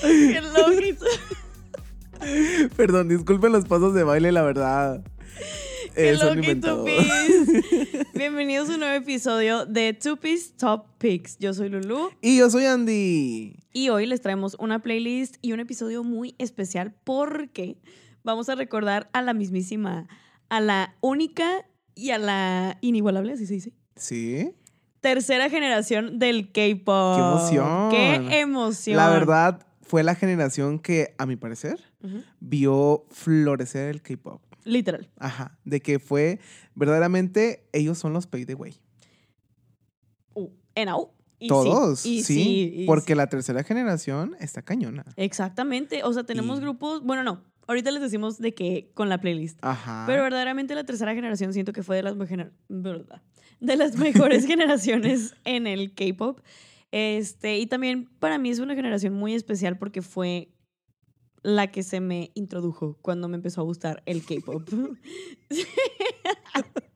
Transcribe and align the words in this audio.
Qué 0.00 0.40
loquito. 0.40 1.04
Perdón, 2.76 3.08
disculpen 3.08 3.52
los 3.52 3.64
pasos 3.66 3.94
de 3.94 4.02
baile, 4.04 4.32
la 4.32 4.42
verdad. 4.42 5.02
Qué 5.94 6.10
Eh, 6.10 6.16
loquito. 6.16 6.84
Bienvenidos 8.14 8.68
a 8.70 8.74
un 8.74 8.80
nuevo 8.80 8.94
episodio 8.94 9.64
de 9.66 9.92
Two 9.94 10.16
Piece 10.16 10.52
Top 10.58 10.86
Picks. 10.98 11.38
Yo 11.38 11.54
soy 11.54 11.68
Lulu 11.68 12.10
Y 12.20 12.38
yo 12.38 12.50
soy 12.50 12.64
Andy. 12.66 13.56
y 13.72 13.88
hoy 13.90 14.06
les 14.06 14.20
traemos 14.20 14.56
una 14.58 14.80
playlist 14.82 15.36
y 15.42 15.52
un 15.52 15.60
episodio 15.60 16.02
muy 16.04 16.34
especial 16.38 16.94
porque 17.04 17.78
vamos 18.24 18.48
a 18.48 18.54
recordar 18.54 19.08
a 19.12 19.22
la 19.22 19.32
mismísima, 19.34 20.08
a 20.48 20.60
la 20.60 20.96
única 21.00 21.64
y 21.94 22.10
a 22.10 22.18
la 22.18 22.78
inigualable, 22.80 23.32
así 23.32 23.46
se 23.46 23.54
dice. 23.54 23.72
¿Sí? 23.96 24.52
Tercera 25.00 25.48
generación 25.48 26.18
del 26.18 26.50
K-pop. 26.52 27.16
¡Qué 27.16 27.56
emoción! 27.56 27.90
¡Qué 28.28 28.40
emoción! 28.40 28.96
La 28.96 29.08
verdad, 29.10 29.66
fue 29.86 30.02
la 30.02 30.14
generación 30.14 30.78
que, 30.78 31.14
a 31.16 31.26
mi 31.26 31.36
parecer, 31.36 31.80
vio 32.40 33.06
florecer 33.10 33.88
el 33.88 34.02
K-pop. 34.02 34.42
Literal. 34.64 35.08
Ajá. 35.18 35.56
De 35.64 35.80
que 35.80 36.00
fue, 36.00 36.40
verdaderamente, 36.74 37.68
ellos 37.72 37.96
son 37.98 38.12
los 38.12 38.26
pay 38.26 38.44
the 38.44 38.54
way. 38.54 38.74
Uh, 40.34 40.50
en 40.74 40.88
au. 40.88 41.12
Y 41.38 41.44
sí, 41.44 41.48
Todos, 41.48 42.06
y 42.06 42.22
sí. 42.24 42.72
y 42.74 42.86
porque 42.86 43.12
sí. 43.12 43.16
la 43.16 43.28
tercera 43.28 43.62
generación 43.62 44.36
está 44.40 44.62
cañona. 44.62 45.04
Exactamente. 45.16 46.02
O 46.02 46.12
sea, 46.12 46.24
tenemos 46.24 46.60
grupos. 46.60 47.02
Bueno, 47.02 47.22
no. 47.22 47.44
Ahorita 47.68 47.90
les 47.90 48.00
decimos 48.00 48.38
de 48.38 48.54
que 48.54 48.90
con 48.94 49.08
la 49.08 49.20
playlist. 49.20 49.58
Ajá. 49.60 50.04
Pero 50.06 50.22
verdaderamente 50.22 50.74
la 50.74 50.84
tercera 50.84 51.14
generación 51.14 51.52
siento 51.52 51.72
que 51.72 51.82
fue 51.82 51.96
de 51.96 52.02
las, 52.02 52.16
de 52.18 53.76
las 53.76 53.96
mejores 53.96 54.46
generaciones 54.46 55.34
en 55.44 55.66
el 55.66 55.94
K-pop. 55.94 56.40
Este, 56.92 57.58
y 57.58 57.66
también 57.66 58.08
para 58.18 58.38
mí 58.38 58.50
es 58.50 58.58
una 58.58 58.74
generación 58.74 59.14
muy 59.14 59.34
especial 59.34 59.78
porque 59.78 60.02
fue 60.02 60.52
la 61.42 61.70
que 61.70 61.82
se 61.82 62.00
me 62.00 62.30
introdujo 62.34 62.98
cuando 63.02 63.28
me 63.28 63.36
empezó 63.36 63.60
a 63.60 63.64
gustar 63.64 64.02
el 64.06 64.24
K-pop. 64.24 64.68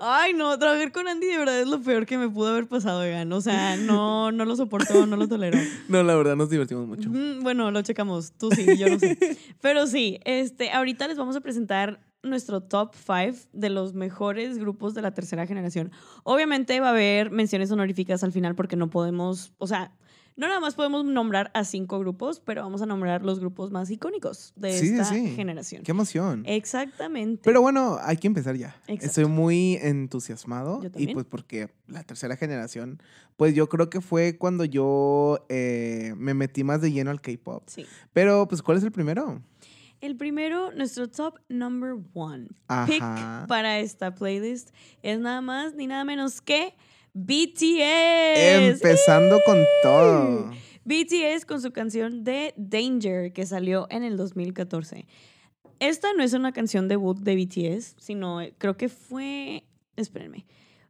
Ay, 0.00 0.32
no, 0.32 0.56
trabajar 0.58 0.92
con 0.92 1.08
Andy 1.08 1.26
de 1.26 1.38
verdad 1.38 1.60
es 1.60 1.66
lo 1.66 1.82
peor 1.82 2.06
que 2.06 2.18
me 2.18 2.28
pudo 2.28 2.50
haber 2.50 2.68
pasado, 2.68 3.00
oigan. 3.00 3.32
O 3.32 3.40
sea, 3.40 3.76
no, 3.76 4.30
no 4.30 4.44
lo 4.44 4.54
soporto, 4.54 5.06
no 5.06 5.16
lo 5.16 5.26
tolero. 5.28 5.58
No, 5.88 6.02
la 6.02 6.14
verdad, 6.14 6.36
nos 6.36 6.50
divertimos 6.50 6.86
mucho. 6.86 7.08
Mm, 7.10 7.42
Bueno, 7.42 7.70
lo 7.70 7.82
checamos. 7.82 8.32
Tú 8.32 8.50
sí, 8.50 8.76
yo 8.76 8.88
no 8.88 8.98
sé. 8.98 9.18
Pero 9.60 9.86
sí, 9.86 10.20
este, 10.24 10.70
ahorita 10.70 11.08
les 11.08 11.16
vamos 11.16 11.34
a 11.34 11.40
presentar 11.40 12.00
nuestro 12.28 12.62
top 12.62 12.94
5 12.94 13.48
de 13.52 13.70
los 13.70 13.94
mejores 13.94 14.58
grupos 14.58 14.94
de 14.94 15.02
la 15.02 15.12
tercera 15.12 15.46
generación. 15.46 15.90
Obviamente 16.24 16.78
va 16.80 16.88
a 16.88 16.90
haber 16.90 17.30
menciones 17.30 17.70
honoríficas 17.70 18.22
al 18.24 18.32
final 18.32 18.54
porque 18.54 18.76
no 18.76 18.90
podemos, 18.90 19.52
o 19.58 19.66
sea, 19.66 19.92
no 20.36 20.46
nada 20.46 20.60
más 20.60 20.76
podemos 20.76 21.04
nombrar 21.04 21.50
a 21.52 21.64
cinco 21.64 21.98
grupos, 21.98 22.38
pero 22.38 22.62
vamos 22.62 22.80
a 22.80 22.86
nombrar 22.86 23.24
los 23.24 23.40
grupos 23.40 23.72
más 23.72 23.90
icónicos 23.90 24.52
de 24.54 24.72
Sí, 24.78 24.90
esta 24.90 25.04
sí. 25.06 25.34
generación. 25.34 25.82
Qué 25.82 25.90
emoción. 25.90 26.44
Exactamente. 26.46 27.42
Pero 27.44 27.60
bueno, 27.60 27.98
hay 28.00 28.18
que 28.18 28.28
empezar 28.28 28.54
ya. 28.56 28.76
Exacto. 28.86 29.04
Estoy 29.06 29.24
muy 29.24 29.78
entusiasmado. 29.82 30.80
Yo 30.80 30.90
y 30.94 31.12
pues 31.12 31.26
porque 31.26 31.70
la 31.88 32.04
tercera 32.04 32.36
generación, 32.36 33.02
pues 33.36 33.52
yo 33.56 33.68
creo 33.68 33.90
que 33.90 34.00
fue 34.00 34.36
cuando 34.38 34.64
yo 34.64 35.44
eh, 35.48 36.14
me 36.16 36.34
metí 36.34 36.62
más 36.62 36.80
de 36.80 36.92
lleno 36.92 37.10
al 37.10 37.20
K-pop. 37.20 37.64
sí. 37.66 37.84
Pero 38.12 38.46
pues, 38.46 38.62
¿cuál 38.62 38.78
es 38.78 38.84
el 38.84 38.92
primero? 38.92 39.42
El 40.00 40.16
primero, 40.16 40.70
nuestro 40.72 41.08
top 41.08 41.38
number 41.48 41.96
one 42.14 42.48
Ajá. 42.68 42.86
pick 42.86 43.48
para 43.48 43.80
esta 43.80 44.14
playlist 44.14 44.70
es 45.02 45.18
nada 45.18 45.40
más 45.40 45.74
ni 45.74 45.86
nada 45.88 46.04
menos 46.04 46.40
que 46.40 46.74
BTS. 47.14 48.74
Empezando 48.74 49.38
con 49.44 49.58
todo. 49.82 50.50
BTS 50.84 51.44
con 51.46 51.60
su 51.60 51.72
canción 51.72 52.24
de 52.24 52.54
Danger 52.56 53.32
que 53.32 53.44
salió 53.44 53.86
en 53.90 54.04
el 54.04 54.16
2014. 54.16 55.06
Esta 55.80 56.12
no 56.14 56.22
es 56.22 56.32
una 56.32 56.52
canción 56.52 56.88
debut 56.88 57.18
de 57.18 57.36
BTS, 57.36 57.94
sino 57.98 58.40
eh, 58.40 58.54
creo 58.58 58.76
que 58.76 58.88
fue, 58.88 59.64
espérenme, 59.96 60.46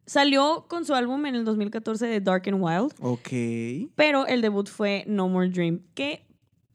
salió 0.06 0.66
con 0.68 0.84
su 0.84 0.94
álbum 0.94 1.26
en 1.26 1.34
el 1.34 1.44
2014 1.44 2.06
de 2.06 2.20
Dark 2.20 2.44
and 2.46 2.62
Wild, 2.62 2.94
Ok. 3.00 3.90
pero 3.96 4.26
el 4.26 4.40
debut 4.40 4.68
fue 4.68 5.04
No 5.06 5.28
More 5.28 5.48
Dream, 5.50 5.80
que 5.94 6.24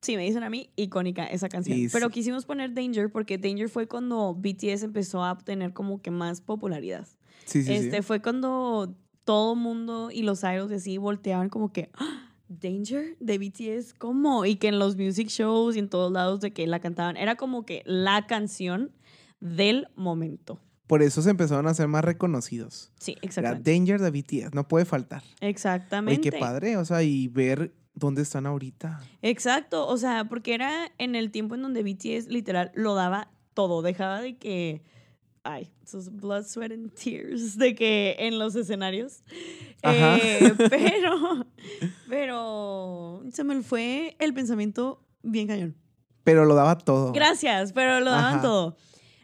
si 0.04 0.16
me 0.16 0.24
dicen 0.24 0.44
a 0.44 0.50
mí, 0.50 0.70
icónica 0.76 1.26
esa 1.26 1.50
canción. 1.50 1.78
Y 1.78 1.88
Pero 1.90 2.08
sí. 2.08 2.14
quisimos 2.14 2.46
poner 2.46 2.74
Danger 2.74 3.12
porque 3.12 3.38
Danger 3.38 3.70
fue 3.70 3.88
cuando 3.88 4.36
BTS 4.36 4.84
empezó 4.84 5.24
a 5.24 5.32
obtener 5.32 5.74
como 5.74 6.02
que 6.02 6.12
más 6.12 6.42
popularidad. 6.42 7.08
Sí, 7.46 7.64
sí, 7.64 7.74
este 7.74 7.98
sí. 7.98 8.02
fue 8.04 8.22
cuando 8.22 8.96
todo 9.24 9.56
mundo 9.56 10.12
y 10.12 10.22
los 10.24 10.44
idols 10.44 10.72
y 10.72 10.76
así 10.76 10.98
volteaban 10.98 11.50
como 11.50 11.72
que 11.74 11.90
"¡Ah! 11.96 12.30
Danger 12.50 13.18
de 13.20 13.38
BTS, 13.40 13.94
¿cómo? 13.98 14.46
Y 14.46 14.58
que 14.58 14.68
en 14.68 14.78
los 14.78 14.96
music 14.98 15.30
shows 15.30 15.76
y 15.76 15.80
en 15.80 15.90
todos 15.90 16.12
lados 16.12 16.40
de 16.42 16.52
que 16.54 16.68
la 16.68 16.80
cantaban, 16.80 17.18
era 17.18 17.36
como 17.36 17.66
que 17.66 17.82
la 17.86 18.28
canción 18.28 18.92
del 19.40 19.88
momento. 19.96 20.60
Por 20.86 21.02
eso 21.02 21.22
se 21.22 21.30
empezaron 21.32 21.66
a 21.68 21.72
hacer 21.72 21.88
más 21.88 22.04
reconocidos. 22.04 22.92
Sí, 23.00 23.14
Era 23.14 23.22
exactamente. 23.24 23.72
Danger 23.72 24.02
de 24.02 24.12
BTS, 24.12 24.54
no 24.54 24.68
puede 24.68 24.86
faltar. 24.86 25.24
Exactamente. 25.40 26.22
qué 26.30 26.38
padre, 26.38 26.78
o 26.78 26.86
sea, 26.86 27.02
y 27.02 27.28
ver 27.30 27.74
dónde 27.96 28.22
están 28.22 28.46
ahorita. 28.46 29.00
Exacto, 29.22 29.88
o 29.88 29.98
sea, 29.98 30.26
porque 30.26 30.54
era 30.54 30.92
en 30.98 31.16
el 31.16 31.32
tiempo 31.32 31.56
en 31.56 31.62
donde 31.62 31.84
BTS 31.84 32.28
literal 32.28 32.72
lo 32.74 32.96
daba 32.96 33.30
todo, 33.54 33.82
dejaba 33.82 34.22
de 34.22 34.38
que, 34.38 34.84
ay, 35.44 35.72
sus 35.86 36.10
blood, 36.10 36.46
sweat 36.46 36.72
and 36.72 36.94
tears, 36.94 37.58
de 37.58 37.76
que 37.76 38.16
en 38.20 38.40
los 38.40 38.56
escenarios. 38.56 39.24
Ajá. 39.82 40.18
Eh, 40.18 40.54
pero, 40.70 41.46
pero 42.10 43.24
se 43.32 43.44
me 43.44 43.62
fue 43.62 44.16
el 44.20 44.34
pensamiento 44.34 45.06
bien 45.22 45.48
cañón. 45.48 45.76
Pero 46.24 46.46
lo 46.46 46.56
daba 46.56 46.78
todo. 46.78 47.12
Gracias, 47.12 47.74
pero 47.74 48.00
lo 48.00 48.12
daban 48.12 48.36
Ajá. 48.36 48.42
todo. 48.42 48.78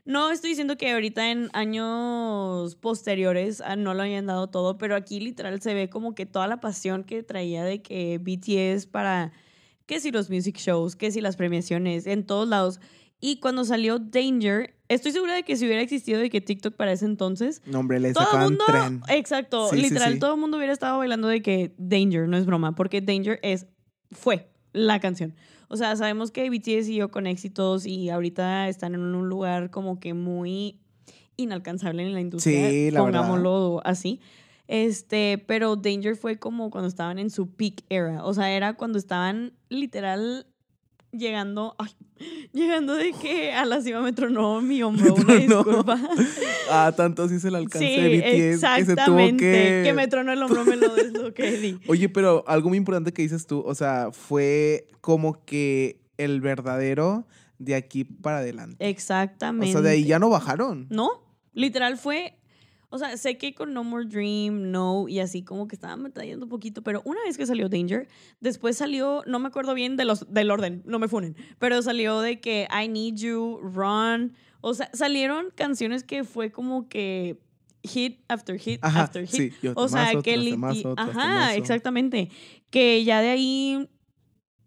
No 0.09 0.31
estoy 0.31 0.49
diciendo 0.49 0.75
que 0.75 0.91
ahorita 0.91 1.29
en 1.29 1.51
años 1.53 2.73
posteriores 2.77 3.61
ah, 3.61 3.75
no 3.75 3.93
lo 3.93 4.01
hayan 4.01 4.25
dado 4.25 4.47
todo, 4.47 4.79
pero 4.79 4.95
aquí 4.95 5.19
literal 5.19 5.61
se 5.61 5.75
ve 5.75 5.87
como 5.87 6.15
que 6.15 6.25
toda 6.25 6.47
la 6.47 6.59
pasión 6.59 7.03
que 7.03 7.21
traía 7.21 7.63
de 7.63 7.83
que 7.83 8.17
BTS 8.17 8.87
para 8.87 9.31
que 9.85 9.99
si 9.99 10.09
los 10.09 10.31
music 10.31 10.57
shows, 10.57 10.95
que 10.95 11.11
si 11.11 11.21
las 11.21 11.35
premiaciones, 11.35 12.07
en 12.07 12.25
todos 12.25 12.47
lados. 12.49 12.79
Y 13.21 13.39
cuando 13.39 13.65
salió 13.65 13.99
Danger, 13.99 14.73
estoy 14.87 15.11
segura 15.11 15.35
de 15.35 15.43
que 15.43 15.55
si 15.55 15.67
hubiera 15.67 15.83
existido 15.83 16.19
de 16.19 16.31
que 16.31 16.41
TikTok 16.41 16.73
para 16.73 16.91
ese 16.91 17.05
entonces, 17.05 17.61
No, 17.67 17.81
hombre, 17.81 17.99
le 17.99 18.11
todo 18.13 18.25
el 18.33 18.39
mundo, 18.45 18.63
tren. 18.65 19.03
exacto, 19.09 19.69
Sí, 19.69 19.75
sí, 19.75 19.81
literal, 19.83 20.13
sí. 20.13 20.19
todo 20.19 20.33
el 20.33 20.39
mundo 20.39 20.57
hubiera 20.57 20.73
estado 20.73 20.97
bailando 20.97 21.27
de 21.27 21.43
que 21.43 21.75
Danger, 21.77 22.27
no 22.27 22.35
es 22.35 22.47
broma, 22.47 22.73
porque 22.73 23.01
Danger 23.01 23.39
es, 23.43 23.67
fue 24.09 24.49
la 24.73 24.99
canción. 24.99 25.35
O 25.69 25.77
sea, 25.77 25.95
sabemos 25.95 26.31
que 26.31 26.49
BTS 26.49 26.85
siguió 26.87 27.09
con 27.11 27.25
éxitos 27.27 27.85
y 27.85 28.09
ahorita 28.09 28.67
están 28.67 28.95
en 28.95 29.01
un 29.01 29.29
lugar 29.29 29.69
como 29.69 29.99
que 29.99 30.13
muy 30.13 30.79
inalcanzable 31.37 32.03
en 32.03 32.13
la 32.13 32.21
industria, 32.21 32.69
Sí, 32.69 32.91
la 32.91 33.01
verdad. 33.03 33.21
pongámoslo 33.21 33.81
así. 33.85 34.19
Este, 34.67 35.37
pero 35.47 35.75
Danger 35.75 36.15
fue 36.15 36.37
como 36.37 36.69
cuando 36.69 36.87
estaban 36.87 37.17
en 37.17 37.29
su 37.29 37.47
peak 37.55 37.83
era, 37.89 38.23
o 38.25 38.33
sea, 38.33 38.51
era 38.51 38.73
cuando 38.73 38.97
estaban 38.99 39.53
literal 39.69 40.45
llegando, 41.11 41.75
ay, 41.77 41.89
llegando 42.53 42.95
de 42.95 43.13
que 43.13 43.51
a 43.53 43.65
la 43.65 43.81
cima 43.81 44.01
me 44.01 44.13
tronó 44.13 44.61
mi 44.61 44.81
hombro, 44.83 45.13
una 45.15 45.25
tronó. 45.25 45.63
disculpa. 45.63 45.99
Ah, 46.71 46.93
tanto 46.95 47.27
sí 47.27 47.39
se 47.39 47.49
le 47.49 47.57
alcanza 47.57 47.79
Sí, 47.79 47.95
de 47.99 48.17
BTS 48.17 48.21
que 48.21 48.57
se 48.57 48.59
tuvo 48.59 49.19
exactamente. 49.19 49.81
que... 49.83 49.93
me 49.95 50.07
tronó 50.07 50.31
el 50.31 50.43
hombro, 50.43 50.63
me 50.65 50.75
lo 50.75 50.93
desloqué. 50.93 51.79
Oye, 51.87 52.09
pero 52.09 52.43
algo 52.47 52.69
muy 52.69 52.77
importante 52.77 53.11
que 53.11 53.23
dices 53.23 53.47
tú, 53.47 53.63
o 53.65 53.73
sea, 53.73 54.09
fue 54.11 54.85
como 55.01 55.43
que 55.45 55.99
el 56.17 56.41
verdadero 56.41 57.25
de 57.57 57.73
aquí 57.73 58.03
para 58.03 58.37
adelante. 58.37 58.87
Exactamente. 58.87 59.69
O 59.69 59.71
sea, 59.71 59.81
de 59.81 59.89
ahí 59.89 60.03
ya 60.05 60.19
no 60.19 60.29
bajaron. 60.29 60.85
No, 60.91 61.09
literal 61.53 61.97
fue. 61.97 62.35
O 62.91 62.97
sea, 62.97 63.15
sé 63.17 63.37
que 63.37 63.53
con 63.53 63.73
No 63.73 63.83
More 63.83 64.05
Dream, 64.05 64.71
No, 64.71 65.07
y 65.07 65.19
así 65.19 65.43
como 65.43 65.67
que 65.67 65.75
estaban 65.75 66.01
batallando 66.03 66.45
un 66.45 66.49
poquito, 66.49 66.81
pero 66.81 67.01
una 67.05 67.21
vez 67.23 67.37
que 67.37 67.45
salió 67.45 67.69
Danger, 67.69 68.07
después 68.39 68.77
salió, 68.77 69.23
no 69.27 69.37
me 69.39 69.47
acuerdo 69.47 69.73
bien 69.75 69.95
de 69.95 70.05
los, 70.05 70.31
del 70.33 70.49
orden, 70.49 70.81
no 70.85 70.97
me 70.99 71.07
funen, 71.07 71.35
pero 71.59 71.81
salió 71.83 72.19
de 72.19 72.39
que 72.39 72.67
I 72.71 72.87
Need 72.87 73.15
You, 73.15 73.59
Run, 73.61 74.33
o 74.61 74.73
sea, 74.73 74.89
salieron 74.93 75.51
canciones 75.55 76.03
que 76.03 76.23
fue 76.23 76.51
como 76.51 76.89
que 76.89 77.39
hit 77.83 78.19
after 78.27 78.57
hit 78.59 78.79
Ajá, 78.83 79.03
after 79.03 79.25
hit. 79.27 79.53
sí. 79.53 79.53
Yo 79.61 79.73
O 79.75 79.87
sea, 79.87 80.07
temazo 80.09 80.21
que 80.23 80.33
tras 80.33 80.45
temazo 80.49 80.93
Ajá, 80.97 81.11
temazo. 81.13 81.53
exactamente. 81.59 82.29
Que 82.71 83.03
ya 83.05 83.21
de 83.21 83.29
ahí 83.29 83.89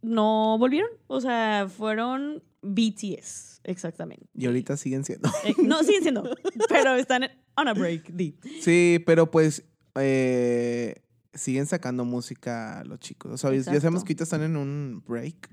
no 0.01 0.57
volvieron. 0.59 0.89
O 1.09 1.21
sea, 1.21 1.69
fueron 1.69 2.43
BTS, 2.63 3.52
exactamente. 3.65 4.27
Y 4.35 4.47
ahorita 4.47 4.77
siguen 4.77 5.05
siendo. 5.05 5.29
Eh, 5.45 5.55
no, 5.63 5.83
siguen 5.83 6.03
siendo, 6.03 6.23
pero 6.69 6.95
están 6.95 7.25
on 7.57 7.69
a 7.69 7.75
break, 7.75 8.09
di. 8.13 8.37
Sí, 8.61 9.03
pero 9.07 9.31
pues 9.31 9.65
eh, 9.97 11.03
siguen 11.35 11.67
sacando 11.67 12.05
música 12.05 12.83
los 12.85 13.01
chicos. 13.01 13.33
O 13.33 13.37
sea, 13.37 13.55
ya 13.55 13.63
sabemos 13.63 14.05
que 14.05 14.13
ahorita 14.13 14.25
están 14.25 14.43
en 14.43 14.57
un 14.57 15.03
break. 15.07 15.51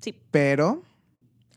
Sí. 0.00 0.14
Pero 0.30 0.82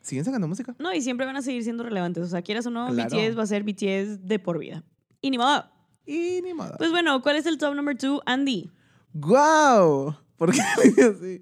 siguen 0.02 0.24
sacando 0.26 0.48
música. 0.48 0.76
No, 0.80 0.94
y 0.94 1.02
siempre 1.02 1.26
van 1.26 1.36
a 1.38 1.42
seguir 1.42 1.64
siendo 1.64 1.84
relevantes. 1.84 2.24
O 2.24 2.28
sea, 2.28 2.42
quieras 2.42 2.66
o 2.68 2.70
no, 2.70 2.88
Claro. 2.92 3.10
BTS 3.10 3.38
va 3.38 3.44
a 3.44 3.48
ser 3.48 3.64
BTS 3.64 4.26
de 4.26 4.40
por 4.40 4.60
vida. 4.60 4.84
Y 5.22 5.32
ni 5.32 5.38
modo. 5.38 5.66
Y 6.06 6.42
ni 6.44 6.54
modo. 6.54 6.76
Pues 6.78 6.92
bueno, 6.92 7.22
¿cuál 7.22 7.36
es 7.38 7.46
el 7.46 7.58
top 7.58 7.74
number 7.76 7.98
two, 7.98 8.22
Andy? 8.26 8.70
Le 10.40 10.88
hice 10.88 11.04
así. 11.04 11.42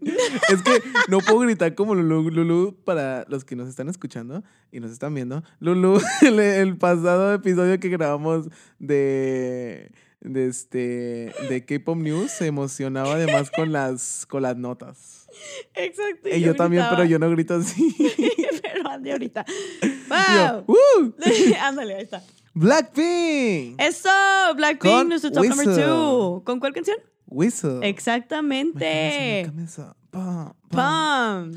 Es 0.50 0.62
que 0.62 0.81
no 1.10 1.19
puedo 1.19 1.40
gritar 1.40 1.74
como 1.75 1.95
Lulu. 1.95 2.30
Lulu, 2.30 2.75
para 2.84 3.25
los 3.28 3.44
que 3.44 3.56
nos 3.56 3.68
están 3.68 3.90
escuchando 3.90 4.44
y 4.72 4.80
nos 4.80 4.92
están 4.92 5.13
viendo, 5.13 5.44
Lulu, 5.60 6.00
el, 6.22 6.40
el 6.40 6.78
pasado 6.78 7.34
episodio 7.34 7.80
que 7.80 7.90
grabamos 7.90 8.50
de, 8.80 9.92
de, 10.22 10.48
este, 10.48 11.34
de 11.50 11.66
K-Pop 11.66 11.98
News, 11.98 12.31
se 12.31 12.48
emocionaba 12.48 13.13
además 13.13 13.50
con 13.51 13.72
las, 13.72 14.25
con 14.28 14.44
las 14.44 14.57
notas. 14.57 15.28
Exacto. 15.74 16.30
Y 16.30 16.42
yo 16.42 16.56
también, 16.56 16.86
pero 16.89 17.04
yo 17.06 17.18
no 17.18 17.30
grito 17.31 17.56
así. 17.56 17.96
pero 18.62 18.89
Andy 18.89 19.12
ahorita. 19.12 19.46
Yo, 19.81 19.89
¡Wow! 20.10 20.66
¡Woo! 20.68 21.16
Ándale, 21.62 21.96
ahí 21.96 22.04
está. 22.04 22.22
Blackpink. 22.54 23.81
Eso, 23.81 24.10
Blackpink, 24.56 25.07
nuestro 25.07 25.31
top 25.31 25.46
number 25.46 25.66
two. 25.66 26.44
¿Con 26.46 26.60
cuál 26.60 26.74
canción? 26.74 26.98
Whistle. 27.28 27.80
Exactamente. 27.88 29.46
Pam, 29.46 29.66
pam. 30.12 30.54
¡Pam! 30.70 31.52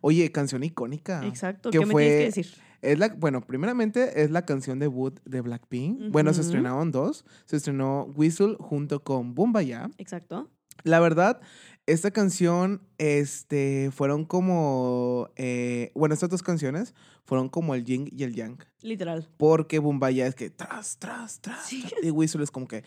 Oye, 0.00 0.30
canción 0.32 0.64
icónica. 0.64 1.24
Exacto. 1.26 1.70
¿Qué 1.70 1.78
me 1.80 1.86
tienes 1.86 2.18
que 2.18 2.24
decir? 2.40 2.62
Es 2.82 2.98
la, 2.98 3.08
bueno, 3.10 3.40
primeramente 3.46 4.22
es 4.22 4.32
la 4.32 4.44
canción 4.44 4.80
debut 4.80 5.20
de 5.24 5.40
Blackpink. 5.40 6.10
Bueno, 6.10 6.34
se 6.34 6.40
estrenaron 6.40 6.90
dos. 6.90 7.24
Se 7.44 7.56
estrenó 7.56 8.04
Whistle 8.16 8.56
junto 8.58 9.04
con 9.04 9.34
Bumbaya. 9.34 9.88
Exacto. 9.98 10.50
La 10.84 11.00
verdad, 11.00 11.40
esta 11.86 12.10
canción, 12.10 12.82
este, 12.98 13.90
fueron 13.92 14.24
como, 14.24 15.30
eh, 15.36 15.90
bueno, 15.94 16.14
estas 16.14 16.30
dos 16.30 16.42
canciones 16.42 16.94
fueron 17.24 17.48
como 17.48 17.74
el 17.74 17.84
yin 17.84 18.08
y 18.10 18.24
el 18.24 18.34
yang. 18.34 18.58
Literal. 18.82 19.28
Porque 19.36 19.78
Bumbaya 19.78 20.26
es 20.26 20.34
que 20.34 20.50
tras, 20.50 20.98
tras, 20.98 21.40
tras. 21.40 21.64
Sí. 21.66 21.84
tras, 21.88 22.02
y 22.02 22.10
Whistle 22.10 22.42
es 22.42 22.50
como 22.50 22.66
que... 22.66 22.84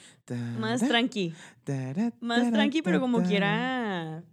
Más 0.59 0.81
tranqui. 0.81 1.33
Más 2.19 2.51
tranqui, 2.51 2.81
pero 2.81 2.99
como 2.99 3.23
quiera 3.23 4.23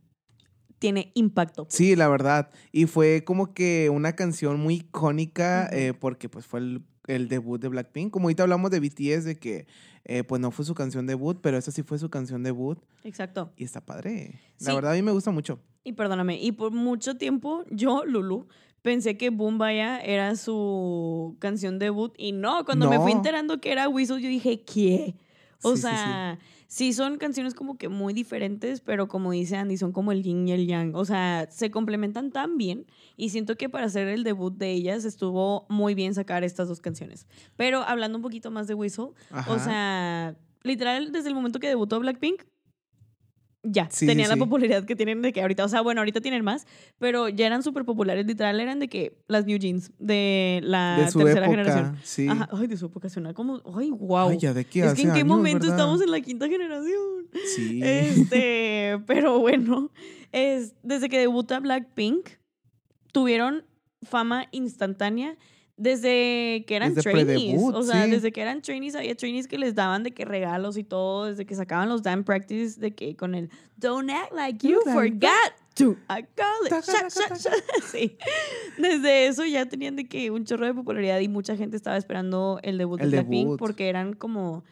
tiene 0.82 1.12
impacto. 1.14 1.69
Sí, 1.70 1.94
la 1.94 2.09
verdad. 2.09 2.50
Y 2.73 2.87
fue 2.87 3.23
como 3.25 3.55
que 3.55 3.88
una 3.88 4.17
canción 4.17 4.59
muy 4.59 4.75
icónica 4.75 5.69
eh, 5.73 5.94
porque 5.94 6.29
pues 6.29 6.44
fue 6.44 6.59
el, 6.59 6.82
el 7.06 7.28
debut 7.28 7.60
de 7.60 7.69
Blackpink. 7.69 8.10
Como 8.12 8.26
ahorita 8.26 8.43
hablamos 8.43 8.70
de 8.70 8.81
BTS, 8.81 9.25
de 9.25 9.38
que 9.38 9.66
eh, 10.04 10.25
pues 10.25 10.40
no 10.40 10.50
fue 10.50 10.64
su 10.64 10.75
canción 10.75 11.06
debut, 11.06 11.38
pero 11.40 11.56
esta 11.56 11.70
sí 11.70 11.82
fue 11.82 11.99
su 11.99 12.10
canción 12.10 12.43
debut 12.43 12.78
Exacto. 13.04 13.52
y 13.56 13.64
está 13.64 13.81
padre. 13.81 14.40
La 14.60 14.75
verdad 14.75 14.93
a 14.93 14.94
mí 14.94 15.02
me 15.02 15.12
gusta 15.12 15.31
mucho. 15.31 15.60
Y 15.84 15.93
perdóname, 15.93 16.40
y 16.40 16.52
por 16.52 16.72
mucho 16.72 17.16
tiempo 17.16 17.64
yo, 17.70 18.04
Lulu, 18.04 18.46
pensé 18.82 19.16
que 19.16 19.31
Boom 19.31 19.58
Baya 19.58 20.00
era 20.00 20.37
su 20.37 21.37
canción 21.38 21.78
debut 21.78 22.14
y 22.16 22.32
no, 22.32 22.64
cuando 22.64 22.88
me 22.88 22.99
fui 22.99 23.12
enterando 23.12 23.60
que 23.60 23.72
era 23.72 23.88
Whistle, 23.88 24.20
yo 24.20 24.28
dije, 24.28 24.62
¿qué? 24.62 25.14
O 25.62 25.70
Sí, 25.70 25.76
sí, 25.76 25.82
sí. 25.82 25.88
sea, 25.88 26.38
sí, 26.67 26.93
son 26.93 27.19
canciones 27.19 27.55
como 27.55 27.79
que 27.79 27.88
muy 27.88 28.12
diferentes, 28.12 28.81
pero 28.81 29.09
como 29.09 29.31
dice 29.32 29.56
Andy, 29.56 29.76
son 29.76 29.93
como 29.93 30.12
el 30.12 30.23
yin 30.23 30.47
y 30.49 30.53
el 30.53 30.67
yang. 30.67 30.94
O 30.94 31.05
sea, 31.05 31.49
se 31.50 31.70
complementan 31.70 32.31
tan 32.32 32.56
bien 32.59 32.87
y 33.17 33.31
siento 33.31 33.56
que 33.56 33.69
para 33.69 33.87
hacer 33.87 34.09
el 34.09 34.25
debut 34.25 34.56
de 34.56 34.73
ellas 34.73 35.05
estuvo 35.05 35.67
muy 35.69 35.94
bien 35.94 36.14
sacar 36.14 36.44
estas 36.44 36.69
dos 36.69 36.81
canciones. 36.81 37.26
Pero 37.56 37.82
hablando 37.82 38.19
un 38.19 38.23
poquito 38.23 38.50
más 38.50 38.67
de 38.67 38.75
Whistle, 38.75 39.11
o 39.47 39.59
sea, 39.59 40.37
literal, 40.62 41.12
desde 41.12 41.29
el 41.29 41.35
momento 41.35 41.59
que 41.61 41.69
debutó 41.69 42.00
Blackpink, 42.00 42.43
ya, 43.64 43.88
Sí, 43.91 44.00
sí, 44.00 44.06
tenían 44.06 44.29
la 44.29 44.35
sí. 44.35 44.41
popularidad 44.41 44.85
que 44.85 44.97
tienen 44.97 45.23
de 45.23 45.32
que 45.32 45.41
ahorita, 45.41 45.64
o 45.64 45.69
sea, 45.69 45.81
bueno, 45.82 46.00
ahorita 46.00 46.20
tienen 46.20 46.43
más, 46.44 46.67
pero 46.99 47.29
ya 47.29 47.47
eran 47.47 47.62
súper 47.62 47.85
populares, 47.85 48.26
literal, 48.26 48.59
eran 48.59 48.79
de 48.81 48.88
que 48.88 49.17
las 49.29 49.47
New 49.47 49.59
Jeans 49.59 49.93
de 49.99 50.61
la 50.64 50.99
de 50.99 51.11
su 51.11 51.19
tercera 51.20 51.47
época, 51.47 51.62
generación. 51.64 51.97
sí. 52.03 52.26
Ajá, 52.29 52.49
ay, 52.53 52.67
de 52.67 52.76
su 52.76 52.87
época 52.87 53.09
suena 53.09 53.35
como, 53.35 53.62
ay, 53.76 53.91
wow. 53.91 54.31
Ay, 54.31 54.38
ya 54.38 54.53
de 54.53 54.64
qué 54.64 54.81
es 54.85 54.94
que 54.94 55.03
en 55.03 55.09
qué 55.12 55.20
años, 55.20 55.26
momento 55.29 55.67
¿verdad? 55.67 55.79
estamos 55.79 56.03
en 56.03 56.11
la 56.11 56.20
quinta 56.20 56.49
generación. 56.49 57.29
Sí. 57.55 57.81
Este, 57.82 59.00
pero 59.06 59.38
bueno, 59.38 59.91
es, 60.32 60.75
desde 60.82 61.09
que 61.09 61.19
debuta 61.19 61.61
Blackpink, 61.61 62.29
tuvieron 63.12 63.64
fama 64.03 64.47
instantánea 64.50 65.37
desde 65.82 66.64
que 66.67 66.76
eran 66.76 66.94
Desde 66.94 67.11
trainees. 67.11 67.61
o 67.61 67.82
sea, 67.82 68.05
sí. 68.05 68.11
desde 68.12 68.31
que 68.31 68.40
eran 68.40 68.62
trainees, 68.62 68.94
había 68.94 69.17
trainees 69.17 69.49
que 69.49 69.58
les 69.58 69.75
daban 69.75 70.05
de 70.05 70.12
que 70.12 70.25
regalos 70.25 70.76
y 70.76 70.84
todo, 70.84 71.26
desde 71.26 71.44
que 71.44 71.56
sacaban 71.56 71.88
los 71.88 72.05
dance 72.05 72.25
practice, 72.25 72.79
de 72.79 72.94
que 72.94 73.17
con 73.17 73.34
el 73.34 73.50
Don't 73.79 74.08
act 74.08 74.32
like 74.32 74.67
you 74.67 74.81
forgot 74.84 75.52
to 75.75 75.96
sha. 76.08 77.52
Sí. 77.90 78.17
Desde 78.79 79.26
eso 79.26 79.44
ya 79.44 79.67
tenían 79.67 79.96
de 79.96 80.06
que 80.06 80.31
un 80.31 80.44
chorro 80.44 80.67
de 80.67 80.75
popularidad 80.75 81.19
y 81.19 81.29
mucha 81.29 81.56
gente 81.56 81.76
estaba 81.76 81.96
esperando 81.96 82.61
el 82.62 82.78
debut 82.78 83.00
El 83.00 83.11
de 83.11 83.17
Blackpink 83.17 83.58
porque 83.58 83.88
eran 83.88 84.12
como 84.12 84.62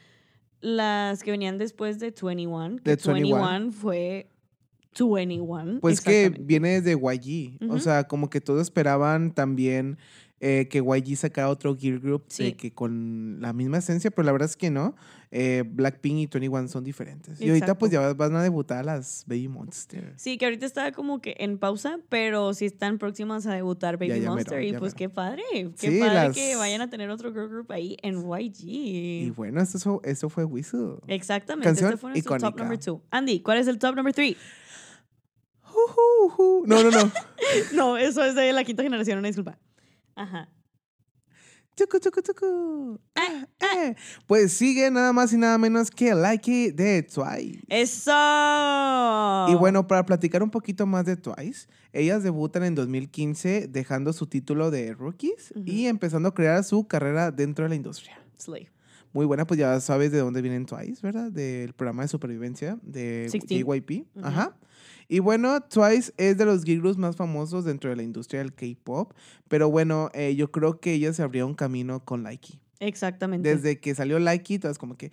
las 0.61 1.25
que 1.25 1.33
venían 1.33 1.59
después 1.59 1.99
de 1.99 2.15
21. 2.23 2.77
Que 2.85 2.97
De 2.97 2.97
21. 3.05 3.43
21. 3.43 3.73
fue 3.73 4.29
21. 4.97 5.81
Pues 5.81 6.01
que 6.01 6.29
viene 6.29 6.81
desde 6.81 6.93
YG. 6.93 7.59
O 7.69 7.81
sea, 7.81 8.05
como 8.05 8.31
que 8.31 8.41
todos 8.41 8.63
esperaban 8.63 9.33
también 9.33 9.99
eh, 10.43 10.69
que 10.71 10.79
YG 10.79 11.17
sacara 11.17 11.51
otro 11.51 11.77
Gear 11.77 11.99
Group 12.01 12.25
Sí. 12.29 12.55
que 12.55 12.73
con 12.73 13.39
la 13.43 13.53
misma 13.53 13.77
esencia, 13.79 14.11
pero 14.11 14.25
la 14.25 14.33
verdad 14.33 14.49
es 14.49 14.57
que 14.57 14.71
no. 14.71 14.97
Eh, 15.33 15.63
Blackpink 15.65 16.17
y 16.17 16.27
21 16.27 16.67
son 16.67 16.83
diferentes. 16.83 17.41
Y 17.41 17.49
ahorita 17.51 17.77
pues 17.79 17.93
ya 17.93 18.13
van 18.15 18.35
a 18.35 18.43
debutar 18.43 18.85
las 18.85 19.25
Baby 19.29 19.49
Monster. 19.49 20.15
Sí, 20.17 20.39
que 20.39 20.47
ahorita 20.47 20.65
está 20.67 20.91
como 20.93 21.21
que 21.21 21.37
en 21.39 21.59
pausa, 21.59 22.01
pero 22.09 22.53
sí 22.55 22.65
están 22.65 22.99
próximas 22.99 23.47
a 23.47 23.53
debutar 23.55 23.97
Baby 23.99 24.09
Ya, 24.09 24.15
ya 24.17 24.21
mero, 24.23 24.35
Monster. 24.35 24.63
y 24.65 24.71
pues 24.73 24.95
mero. 24.95 24.97
qué 24.97 25.09
padre. 25.11 25.43
Qué 25.53 25.73
Sí, 25.77 26.01
padre 26.01 26.15
las- 26.15 26.35
que 26.35 26.57
vayan 26.57 26.81
a 26.81 26.89
tener 26.91 27.11
otro 27.11 27.33
girl 27.33 27.49
group 27.49 27.71
ahí 27.71 27.97
en 28.03 28.17
YG. 28.25 28.65
Y 29.27 29.31
bueno, 29.31 29.61
esto, 29.61 29.79
fue- 29.79 30.11
esto 30.11 30.29
fue 30.31 30.45
Whistle. 30.45 30.97
Exactamente. 31.07 31.69
Canción 31.69 31.91
este 31.91 32.01
fue 32.01 32.11
nuestro 32.11 32.31
top 32.39 32.39
icónica. 32.41 32.63
number 32.65 32.79
two. 32.79 33.03
Andy, 33.11 33.41
¿cuál 33.41 33.59
es 33.59 33.69
el 33.69 33.79
top 33.79 33.95
number 33.95 34.15
three? 34.15 34.37
No, 36.67 36.83
no, 36.83 36.91
no. 36.91 37.13
no, 37.75 37.97
eso 37.97 38.25
es 38.25 38.35
de 38.35 38.53
la 38.53 38.65
quinta 38.65 38.83
generación, 38.83 39.19
una 39.19 39.29
disculpa. 39.29 39.59
Ajá. 40.15 40.49
Tucu, 41.77 41.99
tucu, 41.99 42.21
tucu. 42.21 43.01
Ah, 43.15 43.47
eh. 43.61 43.95
Pues 44.27 44.53
sigue 44.53 44.91
nada 44.91 45.15
más 45.15 45.33
y 45.33 45.39
nada 45.39 45.57
menos 45.57 45.91
que 45.91 46.15
Like 46.15 46.51
It 46.51 46.75
de 46.75 47.03
Twice. 47.03 47.61
¡Eso! 47.69 48.13
Y 49.49 49.55
bueno, 49.55 49.87
para 49.87 50.05
platicar 50.05 50.43
un 50.43 50.51
poquito 50.51 50.85
más 50.85 51.07
de 51.07 51.17
Twice, 51.17 51.69
ellas 51.93 52.23
debutan 52.23 52.65
en 52.65 52.75
2015 52.75 53.69
dejando 53.69 54.13
su 54.13 54.27
título 54.27 54.71
de 54.71 54.93
rookies 54.93 55.55
y 55.65 55.87
empezando 55.87 56.29
a 56.29 56.35
crear 56.35 56.63
su 56.65 56.87
carrera 56.87 57.31
dentro 57.31 57.65
de 57.65 57.71
la 57.71 57.77
industria. 57.77 58.21
Slay. 58.37 58.69
Muy 59.13 59.27
buena, 59.27 59.47
pues 59.47 59.59
ya 59.59 59.81
sabes 59.81 60.13
de 60.13 60.19
dónde 60.19 60.43
vienen 60.43 60.67
Twice, 60.67 61.01
¿verdad? 61.03 61.33
Del 61.33 61.73
programa 61.73 62.03
de 62.03 62.09
supervivencia 62.09 62.79
de 62.83 63.29
16. 63.31 63.65
JYP. 63.65 64.07
Ujú. 64.15 64.27
Ajá. 64.27 64.57
Y 65.13 65.19
bueno, 65.19 65.61
Twice 65.61 66.13
es 66.19 66.39
de 66.39 66.45
los 66.45 66.63
girls 66.63 66.97
más 66.97 67.17
famosos 67.17 67.65
dentro 67.65 67.91
de 67.91 67.97
la 67.97 68.05
industria 68.05 68.39
del 68.41 68.55
K-pop. 68.55 69.13
Pero 69.49 69.69
bueno, 69.69 70.09
eh, 70.15 70.37
yo 70.37 70.53
creo 70.53 70.79
que 70.79 70.93
ellas 70.93 71.17
se 71.17 71.25
abrieron 71.25 71.55
camino 71.55 72.05
con 72.05 72.23
Likey. 72.23 72.61
Exactamente. 72.79 73.49
Desde 73.49 73.81
que 73.81 73.93
salió 73.97 74.21
Likey, 74.21 74.61
todas 74.61 74.79
como 74.79 74.97
que. 74.97 75.11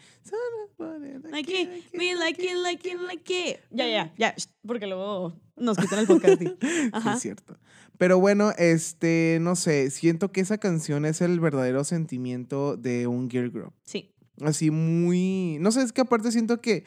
Like 1.32 1.52
it, 1.52 1.70
me 1.94 2.14
like 2.14 2.40
it, 2.40 2.58
like 2.58 2.88
it, 2.88 3.00
like 3.08 3.34
it. 3.34 3.58
Ya, 3.72 3.88
ya, 3.88 4.14
ya. 4.20 4.36
shh, 4.38 4.46
Porque 4.68 4.86
luego 4.86 5.34
nos 5.56 5.78
quitan 5.78 5.98
el 5.98 6.06
podcast. 6.06 6.40
sí. 6.42 6.48
Es 6.62 7.20
cierto. 7.20 7.58
Pero 7.98 8.20
bueno, 8.20 8.52
este, 8.60 9.40
no 9.42 9.56
sé, 9.56 9.90
siento 9.90 10.32
que 10.32 10.42
esa 10.42 10.60
canción 10.60 11.06
es 11.06 11.22
el 11.22 11.40
verdadero 11.40 11.84
sentimiento 11.84 12.78
de 12.78 13.08
un 13.08 13.32
girl 13.32 13.50
group. 13.50 13.74
Sí. 13.84 14.14
Así 14.42 14.70
muy, 14.70 15.58
no 15.60 15.72
sé, 15.72 15.82
es 15.82 15.92
que 15.92 16.02
aparte 16.02 16.32
siento 16.32 16.62
que 16.62 16.86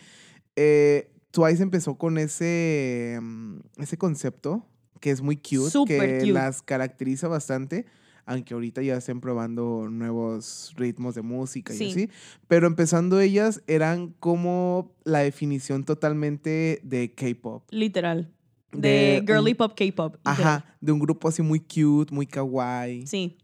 eh, 0.54 1.10
Twice 1.30 1.62
empezó 1.62 1.96
con 1.96 2.18
ese, 2.18 3.18
mm, 3.20 3.56
ese 3.78 3.96
concepto 3.96 4.66
que 5.00 5.10
es 5.10 5.22
muy 5.22 5.36
cute, 5.36 5.70
Súper 5.70 6.00
que 6.00 6.18
cute. 6.20 6.32
las 6.32 6.60
caracteriza 6.62 7.28
bastante, 7.28 7.86
aunque 8.26 8.52
ahorita 8.54 8.82
ya 8.82 8.96
estén 8.96 9.20
probando 9.20 9.88
nuevos 9.90 10.72
ritmos 10.76 11.14
de 11.14 11.22
música 11.22 11.72
y 11.72 11.78
Sí. 11.78 11.90
así. 11.90 12.10
Pero 12.48 12.66
empezando 12.66 13.18
ellas 13.20 13.62
eran 13.66 14.08
como 14.20 14.92
la 15.04 15.20
definición 15.20 15.84
totalmente 15.84 16.80
de 16.84 17.14
K-pop. 17.14 17.64
Literal. 17.70 18.30
De, 18.72 19.22
De 19.22 19.24
girly 19.26 19.52
un- 19.52 19.56
pop, 19.56 19.72
K-pop. 19.76 20.16
Ajá, 20.24 20.76
de 20.80 20.92
un 20.92 21.00
grupo 21.00 21.28
así 21.28 21.42
muy 21.42 21.60
cute, 21.60 22.14
muy 22.14 22.26
kawaii. 22.26 23.06
Sí. 23.06 23.36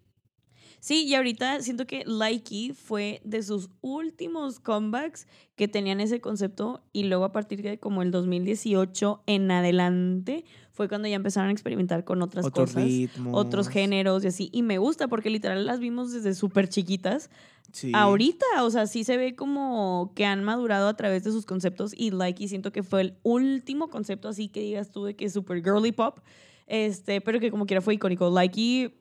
Sí, 0.86 1.02
y 1.04 1.16
ahorita 1.16 1.62
siento 1.62 1.84
que 1.84 2.04
Likey 2.06 2.70
fue 2.72 3.20
de 3.24 3.42
sus 3.42 3.70
últimos 3.80 4.60
comebacks 4.60 5.26
que 5.56 5.66
tenían 5.66 5.98
ese 5.98 6.20
concepto 6.20 6.80
y 6.92 7.02
luego 7.02 7.24
a 7.24 7.32
partir 7.32 7.60
de 7.60 7.80
como 7.80 8.02
el 8.02 8.12
2018 8.12 9.20
en 9.26 9.50
adelante 9.50 10.44
fue 10.70 10.88
cuando 10.88 11.08
ya 11.08 11.16
empezaron 11.16 11.48
a 11.48 11.52
experimentar 11.52 12.04
con 12.04 12.22
otras 12.22 12.46
Otros 12.46 12.70
cosas, 12.70 12.84
ritmos. 12.84 13.34
otros 13.34 13.68
géneros 13.68 14.22
y 14.22 14.28
así. 14.28 14.48
Y 14.52 14.62
me 14.62 14.78
gusta 14.78 15.08
porque 15.08 15.28
literal 15.28 15.66
las 15.66 15.80
vimos 15.80 16.12
desde 16.12 16.36
súper 16.36 16.68
chiquitas. 16.68 17.30
Sí. 17.72 17.90
Ahorita, 17.92 18.46
o 18.62 18.70
sea, 18.70 18.86
sí 18.86 19.02
se 19.02 19.16
ve 19.16 19.34
como 19.34 20.12
que 20.14 20.24
han 20.24 20.44
madurado 20.44 20.86
a 20.86 20.94
través 20.94 21.24
de 21.24 21.32
sus 21.32 21.46
conceptos 21.46 21.94
y 21.96 22.12
Likey 22.12 22.46
siento 22.46 22.70
que 22.70 22.84
fue 22.84 23.00
el 23.00 23.14
último 23.24 23.88
concepto 23.88 24.28
así 24.28 24.46
que 24.46 24.60
digas 24.60 24.92
tú 24.92 25.02
de 25.02 25.16
que 25.16 25.24
es 25.24 25.32
super 25.32 25.60
girly 25.64 25.90
pop, 25.90 26.20
este, 26.68 27.20
pero 27.20 27.40
que 27.40 27.50
como 27.50 27.66
quiera 27.66 27.80
fue 27.80 27.94
icónico. 27.94 28.30
Likey, 28.30 28.94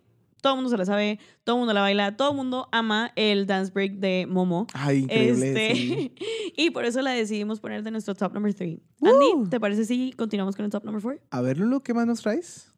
todo 0.45 0.53
el 0.53 0.57
mundo 0.57 0.69
se 0.69 0.77
la 0.77 0.85
sabe, 0.85 1.17
todo 1.43 1.55
el 1.55 1.61
mundo 1.61 1.73
la 1.73 1.81
baila, 1.81 2.15
todo 2.15 2.29
el 2.29 2.37
mundo 2.37 2.69
ama 2.71 3.11
el 3.15 3.47
dance 3.47 3.71
break 3.73 3.93
de 3.93 4.27
Momo. 4.29 4.67
Ay, 4.73 4.99
increíble. 4.99 5.47
Este, 5.47 5.75
sí. 5.75 6.15
y 6.55 6.69
por 6.69 6.85
eso 6.85 7.01
la 7.01 7.13
decidimos 7.13 7.59
poner 7.59 7.81
de 7.81 7.89
nuestro 7.89 8.13
top 8.13 8.31
number 8.31 8.53
3. 8.53 8.77
Andy, 9.01 9.49
¿te 9.49 9.59
parece 9.59 9.85
si 9.85 10.13
continuamos 10.13 10.55
con 10.55 10.65
el 10.65 10.69
top 10.69 10.85
number 10.85 11.01
4? 11.01 11.19
A 11.31 11.41
ver, 11.41 11.57
Lulu, 11.57 11.81
¿qué 11.81 11.95
más 11.95 12.05
nos 12.05 12.21
traes? 12.21 12.71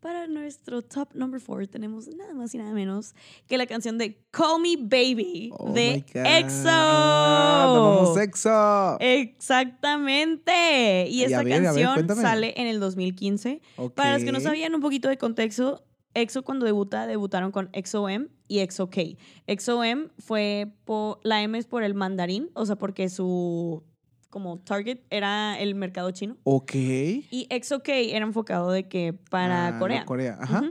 Para 0.00 0.28
nuestro 0.28 0.80
top 0.80 1.10
number 1.12 1.42
4 1.44 1.68
tenemos 1.68 2.08
nada 2.08 2.32
más 2.32 2.54
y 2.54 2.58
nada 2.58 2.72
menos 2.72 3.14
que 3.46 3.58
la 3.58 3.66
canción 3.66 3.98
de 3.98 4.24
Call 4.30 4.62
Me 4.62 4.78
Baby 4.78 5.50
Oh 5.58 5.74
de. 5.74 6.06
EXO. 6.14 6.68
Ah, 6.70 7.64
tomamos 7.66 8.16
EXO. 8.16 8.96
Exactamente. 8.98 11.06
Y 11.06 11.24
esta 11.24 11.42
ver, 11.42 11.66
a 11.66 11.72
ver, 11.74 11.84
canción 11.84 12.16
sale 12.16 12.54
en 12.56 12.66
el 12.66 12.80
2015. 12.80 13.60
Para 13.94 14.14
los 14.14 14.24
que 14.24 14.32
no 14.32 14.40
sabían 14.40 14.74
un 14.74 14.80
poquito 14.80 15.10
de 15.10 15.18
contexto, 15.18 15.84
EXO 16.14 16.42
cuando 16.42 16.66
debuta, 16.66 17.06
debutaron 17.06 17.52
con 17.52 17.68
EXO-M 17.72 18.28
y 18.48 18.58
EXO-K. 18.60 19.00
EXO-M 19.46 20.08
fue 20.18 20.72
por, 20.84 21.20
la 21.22 21.42
M 21.42 21.56
es 21.58 21.66
por 21.66 21.82
el 21.84 21.94
mandarín, 21.94 22.50
o 22.54 22.66
sea, 22.66 22.76
porque 22.76 23.08
su 23.08 23.82
como 24.28 24.58
target 24.60 25.00
era 25.10 25.58
el 25.60 25.74
mercado 25.74 26.10
chino. 26.12 26.36
Ok. 26.44 26.74
Y 26.74 27.46
EXO-K 27.50 27.92
era 27.92 28.24
enfocado 28.24 28.70
de 28.70 28.88
que 28.88 29.12
para 29.12 29.68
Ah, 29.76 29.78
Corea. 29.78 30.04
Corea, 30.04 30.38
ajá. 30.40 30.70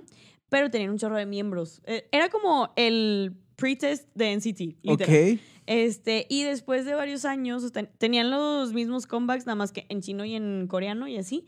Pero 0.49 0.69
tenían 0.71 0.91
un 0.91 0.97
chorro 0.97 1.17
de 1.17 1.25
miembros. 1.25 1.81
Eh, 1.85 2.07
Era 2.11 2.29
como 2.29 2.71
el 2.75 3.35
pretest 3.55 4.07
de 4.15 4.31
NCT, 4.35 4.77
literal. 4.81 5.33
Ok. 5.35 5.39
Este, 5.67 6.25
y 6.29 6.43
después 6.43 6.85
de 6.85 6.95
varios 6.95 7.25
años 7.25 7.71
ten- 7.71 7.89
tenían 7.99 8.31
los 8.31 8.73
mismos 8.73 9.05
comebacks, 9.05 9.45
nada 9.45 9.55
más 9.57 9.71
que 9.71 9.85
en 9.89 10.01
chino 10.01 10.25
y 10.25 10.33
en 10.35 10.65
coreano 10.67 11.07
y 11.07 11.17
así. 11.17 11.45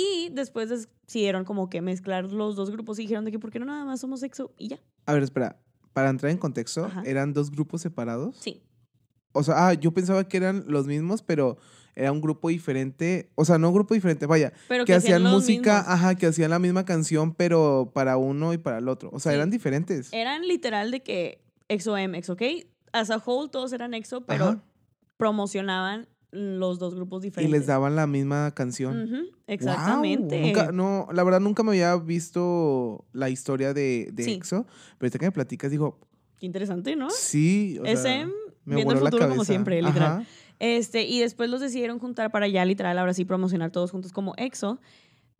Y 0.00 0.28
después 0.32 0.68
decidieron 0.68 1.44
como 1.44 1.68
que 1.68 1.80
mezclar 1.82 2.30
los 2.30 2.54
dos 2.54 2.70
grupos 2.70 2.98
y 2.98 3.02
dijeron 3.02 3.24
de 3.24 3.32
que 3.32 3.38
por 3.40 3.50
qué 3.50 3.58
no 3.58 3.64
nada 3.66 3.84
más 3.84 4.00
somos 4.00 4.22
EXO 4.22 4.52
y 4.56 4.68
ya. 4.68 4.78
A 5.06 5.12
ver, 5.12 5.22
espera. 5.24 5.56
Para 5.92 6.10
entrar 6.10 6.30
en 6.30 6.38
contexto, 6.38 6.84
Ajá. 6.84 7.02
¿eran 7.04 7.32
dos 7.32 7.50
grupos 7.50 7.80
separados? 7.82 8.36
Sí. 8.36 8.62
O 9.32 9.42
sea, 9.42 9.68
ah, 9.68 9.74
yo 9.74 9.92
pensaba 9.92 10.28
que 10.28 10.36
eran 10.36 10.62
los 10.68 10.86
mismos, 10.86 11.22
pero 11.22 11.56
era 11.96 12.12
un 12.12 12.20
grupo 12.20 12.48
diferente. 12.48 13.30
O 13.34 13.44
sea, 13.44 13.58
no 13.58 13.68
un 13.68 13.74
grupo 13.74 13.94
diferente, 13.94 14.26
vaya. 14.26 14.52
Pero 14.68 14.84
que, 14.84 14.94
hacían 14.94 15.24
los 15.24 15.32
música, 15.32 15.78
mismos. 15.78 15.92
ajá, 15.94 16.14
que 16.14 16.26
hacían 16.26 16.50
la 16.50 16.60
misma 16.60 16.84
canción, 16.84 17.34
pero 17.34 17.90
para 17.92 18.16
uno 18.18 18.52
y 18.52 18.58
para 18.58 18.78
el 18.78 18.88
otro. 18.88 19.10
O 19.12 19.18
sea, 19.18 19.32
Sí. 19.32 19.36
eran 19.36 19.50
diferentes. 19.50 20.12
Eran 20.12 20.46
literal 20.46 20.92
de 20.92 21.02
que 21.02 21.42
EXO-M, 21.68 22.16
EXO-K, 22.16 22.44
as 22.92 23.10
a 23.10 23.16
whole 23.18 23.48
todos 23.50 23.72
eran 23.72 23.94
EXO, 23.94 24.20
pero 24.24 24.44
Ajá. 24.44 24.62
promocionaban 25.16 26.08
los 26.30 26.78
dos 26.78 26.94
grupos 26.94 27.22
Y 27.24 27.28
diferentes. 27.28 27.58
les 27.60 27.66
daban 27.66 27.96
la 27.96 28.06
misma 28.06 28.50
canción. 28.54 29.28
Exactamente. 29.46 30.40
Nunca, 30.42 30.72
no, 30.72 31.08
la 31.12 31.24
verdad 31.24 31.40
nunca 31.40 31.62
me 31.62 31.70
había 31.70 31.96
visto 31.96 33.04
la 33.12 33.30
historia 33.30 33.72
de, 33.74 34.10
de 34.12 34.22
Sí. 34.24 34.32
EXO, 34.34 34.64
pero 34.98 35.06
ahorita 35.06 35.18
que 35.18 35.26
me 35.26 35.32
platicas 35.32 35.70
digo, 35.70 35.98
Qué 36.38 36.46
interesante, 36.46 36.94
¿no? 36.96 37.10
sí, 37.10 37.78
o 37.80 37.84
sea, 37.84 37.92
SM 37.94 38.32
me 38.64 38.76
viendo 38.76 38.92
el 38.94 39.00
futuro 39.00 39.28
como 39.28 39.44
siempre, 39.44 39.82
literal. 39.82 40.20
Ajá. 40.20 40.24
Este, 40.60 41.02
y 41.06 41.20
después 41.20 41.48
los 41.50 41.60
decidieron 41.60 41.98
juntar 41.98 42.30
para 42.30 42.46
ya 42.48 42.64
literal, 42.64 42.98
ahora 42.98 43.14
sí 43.14 43.24
promocionar 43.24 43.70
todos 43.70 43.90
juntos 43.92 44.12
como 44.12 44.34
EXO. 44.36 44.80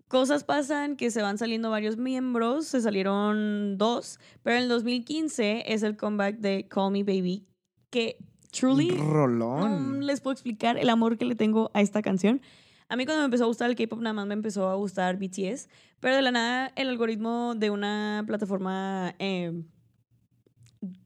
Cosas 0.07 0.43
pasan 0.45 0.97
que 0.97 1.11
se 1.11 1.21
van 1.21 1.37
saliendo 1.37 1.69
varios 1.71 1.99
miembros, 1.99 2.67
se 2.67 2.81
salieron 2.81 3.77
dos, 3.77 4.19
pero 4.43 4.57
en 4.57 4.63
el 4.63 4.69
2015 4.71 5.65
es 5.73 5.83
el 5.83 5.97
comeback 5.99 6.39
de 6.39 6.67
Call 6.67 6.93
Me 6.93 7.03
Baby, 7.05 7.45
que 7.91 8.17
truly 8.51 8.89
no 8.93 9.13
Rolón. 9.13 10.07
les 10.07 10.21
puedo 10.21 10.33
explicar 10.33 10.79
el 10.79 10.89
amor 10.91 11.19
que 11.19 11.25
le 11.25 11.35
tengo 11.35 11.71
a 11.75 11.81
esta 11.81 12.03
canción. 12.03 12.41
A 12.89 12.97
mí 12.97 13.05
cuando 13.05 13.21
me 13.21 13.27
empezó 13.27 13.45
a 13.45 13.47
gustar 13.49 13.69
el 13.69 13.77
K-pop 13.77 14.01
nada 14.01 14.15
más 14.15 14.27
me 14.27 14.35
empezó 14.35 14.69
a 14.69 14.75
gustar 14.75 15.19
BTS, 15.19 15.69
pero 16.01 16.17
de 16.17 16.23
la 16.23 16.31
nada 16.31 16.73
el 16.75 16.89
algoritmo 16.89 17.55
de 17.55 17.71
una 17.71 18.25
plataforma 18.27 19.15
eh, 19.19 19.53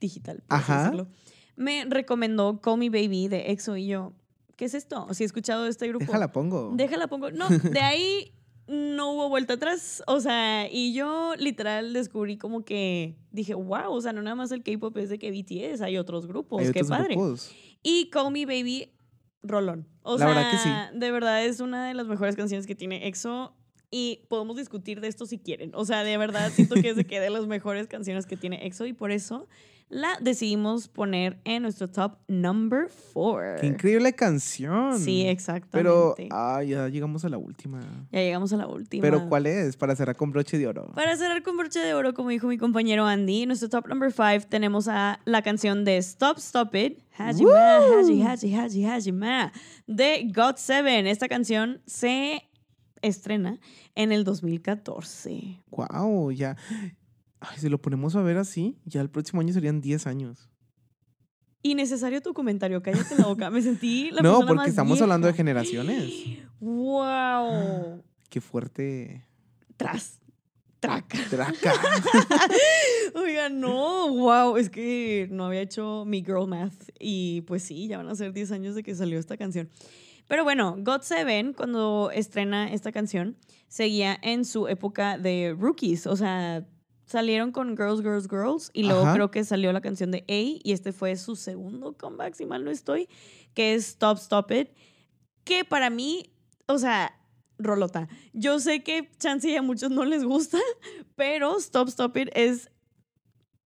digital, 0.00 0.42
por 0.46 0.58
así 0.58 0.72
Ajá. 0.72 0.82
decirlo, 0.84 1.08
me 1.56 1.84
recomendó 1.86 2.60
Call 2.60 2.78
Me 2.78 2.88
Baby 2.90 3.28
de 3.28 3.50
EXO 3.50 3.76
y 3.76 3.86
yo, 3.88 4.12
¿qué 4.56 4.66
es 4.66 4.74
esto? 4.74 5.12
Si 5.12 5.24
he 5.24 5.26
escuchado 5.26 5.64
de 5.64 5.70
este 5.70 5.88
grupo. 5.88 6.04
Déjala 6.06 6.30
pongo. 6.32 6.72
Déjala 6.74 7.08
pongo. 7.08 7.30
No, 7.30 7.48
de 7.48 7.80
ahí 7.80 8.32
no 8.72 9.12
hubo 9.12 9.28
vuelta 9.28 9.54
atrás. 9.54 10.02
O 10.06 10.20
sea, 10.20 10.68
y 10.70 10.94
yo 10.94 11.34
literal 11.38 11.92
descubrí 11.92 12.38
como 12.38 12.64
que 12.64 13.16
dije, 13.30 13.54
wow, 13.54 13.92
o 13.92 14.00
sea, 14.00 14.12
no 14.12 14.22
nada 14.22 14.34
más 14.34 14.50
el 14.52 14.62
K-pop 14.62 14.96
es 14.96 15.10
de 15.10 15.18
que 15.18 15.30
BTS, 15.30 15.82
hay 15.82 15.98
otros 15.98 16.26
grupos, 16.26 16.60
Hay 16.62 16.72
qué 16.72 16.80
otros 16.82 16.88
padre. 16.98 17.14
grupos. 17.14 17.52
Y 17.82 18.10
Call 18.10 18.32
Me 18.32 18.46
Baby, 18.46 18.90
rolón. 19.42 19.86
O 20.02 20.12
La 20.12 20.18
sea, 20.18 20.26
verdad 20.28 20.50
que 20.50 20.58
sí. 20.58 20.98
de 20.98 21.10
verdad 21.10 21.44
es 21.44 21.60
una 21.60 21.86
de 21.86 21.94
las 21.94 22.06
mejores 22.06 22.34
canciones 22.34 22.66
que 22.66 22.74
tiene 22.74 23.06
EXO. 23.06 23.54
Y 23.94 24.24
podemos 24.28 24.56
discutir 24.56 25.02
de 25.02 25.08
esto 25.08 25.26
si 25.26 25.38
quieren. 25.38 25.70
O 25.74 25.84
sea, 25.84 26.02
de 26.02 26.16
verdad 26.16 26.50
siento 26.50 26.76
que 26.76 26.88
es 26.88 26.96
de 26.96 27.04
que 27.04 27.20
de 27.20 27.28
las 27.28 27.46
mejores 27.46 27.86
canciones 27.88 28.24
que 28.24 28.38
tiene 28.38 28.66
EXO 28.66 28.86
y 28.86 28.94
por 28.94 29.12
eso 29.12 29.46
la 29.92 30.16
decidimos 30.22 30.88
poner 30.88 31.38
en 31.44 31.62
nuestro 31.64 31.86
top 31.86 32.16
number 32.26 32.88
four. 32.88 33.56
Qué 33.60 33.66
increíble 33.66 34.14
canción. 34.14 34.98
Sí, 34.98 35.26
exactamente. 35.26 35.72
Pero, 35.72 36.14
ah, 36.30 36.62
ya 36.62 36.88
llegamos 36.88 37.26
a 37.26 37.28
la 37.28 37.36
última. 37.36 37.80
Ya 38.10 38.20
llegamos 38.20 38.50
a 38.54 38.56
la 38.56 38.66
última. 38.66 39.02
Pero, 39.02 39.28
¿cuál 39.28 39.46
es? 39.46 39.76
Para 39.76 39.94
cerrar 39.94 40.16
con 40.16 40.30
broche 40.30 40.56
de 40.56 40.66
oro. 40.66 40.90
Para 40.94 41.14
cerrar 41.18 41.42
con 41.42 41.58
broche 41.58 41.80
de 41.80 41.92
oro, 41.92 42.14
como 42.14 42.30
dijo 42.30 42.46
mi 42.46 42.56
compañero 42.56 43.04
Andy, 43.04 43.42
en 43.42 43.48
nuestro 43.48 43.68
top 43.68 43.86
number 43.86 44.10
5 44.10 44.48
tenemos 44.48 44.88
a 44.88 45.20
la 45.26 45.42
canción 45.42 45.84
de 45.84 45.98
Stop 45.98 46.38
Stop 46.38 46.74
It, 46.74 47.02
Hajima. 47.18 47.76
Haji, 47.98 48.22
Haji, 48.22 48.54
Haji, 48.54 48.84
Hajima, 48.86 49.52
de 49.86 50.26
God 50.34 50.56
Seven. 50.56 51.06
Esta 51.06 51.28
canción 51.28 51.82
se 51.84 52.48
estrena 53.02 53.60
en 53.94 54.12
el 54.12 54.24
2014. 54.24 55.62
Wow, 55.70 56.30
ya. 56.30 56.56
Ay, 57.40 57.58
si 57.58 57.68
lo 57.68 57.80
ponemos 57.80 58.16
a 58.16 58.22
ver 58.22 58.38
así, 58.38 58.78
ya 58.84 59.00
el 59.00 59.10
próximo 59.10 59.40
año 59.40 59.52
serían 59.52 59.80
10 59.80 60.06
años. 60.06 60.48
Innecesario 61.62 62.20
tu 62.20 62.34
comentario, 62.34 62.82
cállate 62.82 63.16
la 63.16 63.26
boca. 63.26 63.50
Me 63.50 63.62
sentí 63.62 64.10
la 64.10 64.22
no, 64.22 64.30
persona 64.30 64.46
porque 64.46 64.56
más 64.56 64.68
estamos 64.68 65.00
hablando 65.00 65.26
de 65.26 65.32
generaciones. 65.32 66.12
¡Wow! 66.60 68.02
Qué 68.28 68.40
fuerte. 68.40 69.26
Tras. 69.76 70.20
Traca. 70.80 71.18
Traca. 71.30 71.74
Oiga, 73.14 73.48
no, 73.48 74.12
wow, 74.12 74.56
es 74.56 74.68
que 74.68 75.28
no 75.30 75.44
había 75.44 75.60
hecho 75.60 76.04
mi 76.04 76.24
girl 76.24 76.48
math 76.48 76.90
y 76.98 77.42
pues 77.42 77.62
sí, 77.62 77.86
ya 77.86 77.98
van 77.98 78.08
a 78.08 78.16
ser 78.16 78.32
10 78.32 78.50
años 78.50 78.74
de 78.74 78.82
que 78.82 78.96
salió 78.96 79.20
esta 79.20 79.36
canción. 79.36 79.70
Pero 80.28 80.44
bueno, 80.44 80.76
God 80.78 81.02
Seven, 81.02 81.52
cuando 81.52 82.10
estrena 82.12 82.72
esta 82.72 82.92
canción, 82.92 83.36
seguía 83.68 84.18
en 84.22 84.44
su 84.44 84.68
época 84.68 85.18
de 85.18 85.54
rookies, 85.58 86.06
o 86.06 86.16
sea, 86.16 86.66
salieron 87.04 87.52
con 87.52 87.76
Girls, 87.76 88.00
Girls, 88.00 88.28
Girls 88.28 88.70
y 88.72 88.84
luego 88.84 89.02
Ajá. 89.02 89.14
creo 89.14 89.30
que 89.30 89.44
salió 89.44 89.72
la 89.72 89.80
canción 89.80 90.10
de 90.10 90.24
A 90.28 90.60
y 90.64 90.72
este 90.72 90.92
fue 90.92 91.16
su 91.16 91.36
segundo 91.36 91.96
comeback, 91.96 92.34
si 92.34 92.46
mal 92.46 92.64
no 92.64 92.70
estoy, 92.70 93.08
que 93.54 93.74
es 93.74 93.88
Stop, 93.88 94.16
Stop 94.18 94.50
It, 94.52 94.68
que 95.44 95.64
para 95.64 95.90
mí, 95.90 96.32
o 96.66 96.78
sea, 96.78 97.18
rolota. 97.58 98.08
Yo 98.32 98.58
sé 98.60 98.82
que 98.82 99.10
chance 99.18 99.48
y 99.48 99.56
a 99.56 99.62
muchos 99.62 99.90
no 99.90 100.04
les 100.04 100.24
gusta, 100.24 100.58
pero 101.16 101.56
Stop 101.58 101.88
Stop 101.88 102.16
It 102.16 102.28
es. 102.34 102.70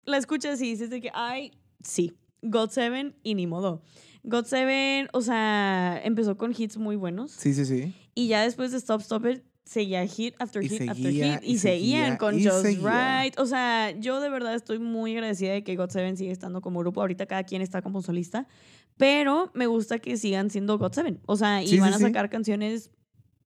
La 0.06 0.18
escuchas 0.18 0.62
y 0.62 0.70
dices 0.72 0.90
de 0.90 1.00
que, 1.00 1.12
ay, 1.14 1.52
sí, 1.82 2.18
God 2.42 2.70
Seven 2.70 3.16
y 3.24 3.36
ni 3.36 3.48
modo. 3.48 3.84
God 4.24 4.46
Seven, 4.46 5.10
o 5.14 5.22
sea, 5.22 6.00
empezó 6.04 6.38
con 6.38 6.54
hits 6.58 6.78
muy 6.78 6.96
buenos 6.96 7.32
Sí, 7.32 7.54
sí, 7.54 7.66
sí. 7.66 7.94
y 8.16 8.28
ya 8.28 8.42
después 8.44 8.72
de 8.72 8.78
Stop 8.78 9.02
Stop 9.02 9.26
It 9.28 9.44
seguía 9.66 10.06
hit 10.06 10.36
after 10.40 10.62
hit 10.62 10.90
after 10.90 11.12
hit 11.12 11.42
y 11.44 11.54
y, 11.54 11.58
seguían 11.58 11.60
seguía, 11.60 12.18
con 12.18 12.38
y 12.40 12.44
Just 12.46 12.62
seguía. 12.64 13.22
Right. 13.24 13.40
O 13.40 13.46
sea, 13.46 13.92
yo 14.00 14.20
de 14.22 14.30
verdad 14.30 14.56
estoy 14.56 14.80
muy 14.80 15.14
agradecida 15.14 15.54
de 15.54 15.64
que 15.64 15.76
God 15.76 15.90
Seven 15.90 16.18
sigue 16.18 16.32
estando 16.32 16.62
como 16.62 16.80
grupo. 16.82 17.02
Ahorita 17.02 17.26
cada 17.26 17.44
quien 17.44 17.62
está 17.62 17.82
como 17.82 18.02
solista, 18.02 18.48
pero 18.98 19.52
me 19.54 19.68
gusta 19.68 20.00
que 20.00 20.18
sigan 20.18 20.50
siendo 20.50 20.78
God 20.78 20.92
Seven. 20.94 21.20
O 21.26 21.36
sea, 21.38 21.62
y 21.64 21.68
Sí, 21.68 21.76
sí, 21.76 21.80
van 21.80 21.94
a 21.94 21.98
sí. 21.98 22.04
sacar 22.04 22.30
canciones 22.30 22.92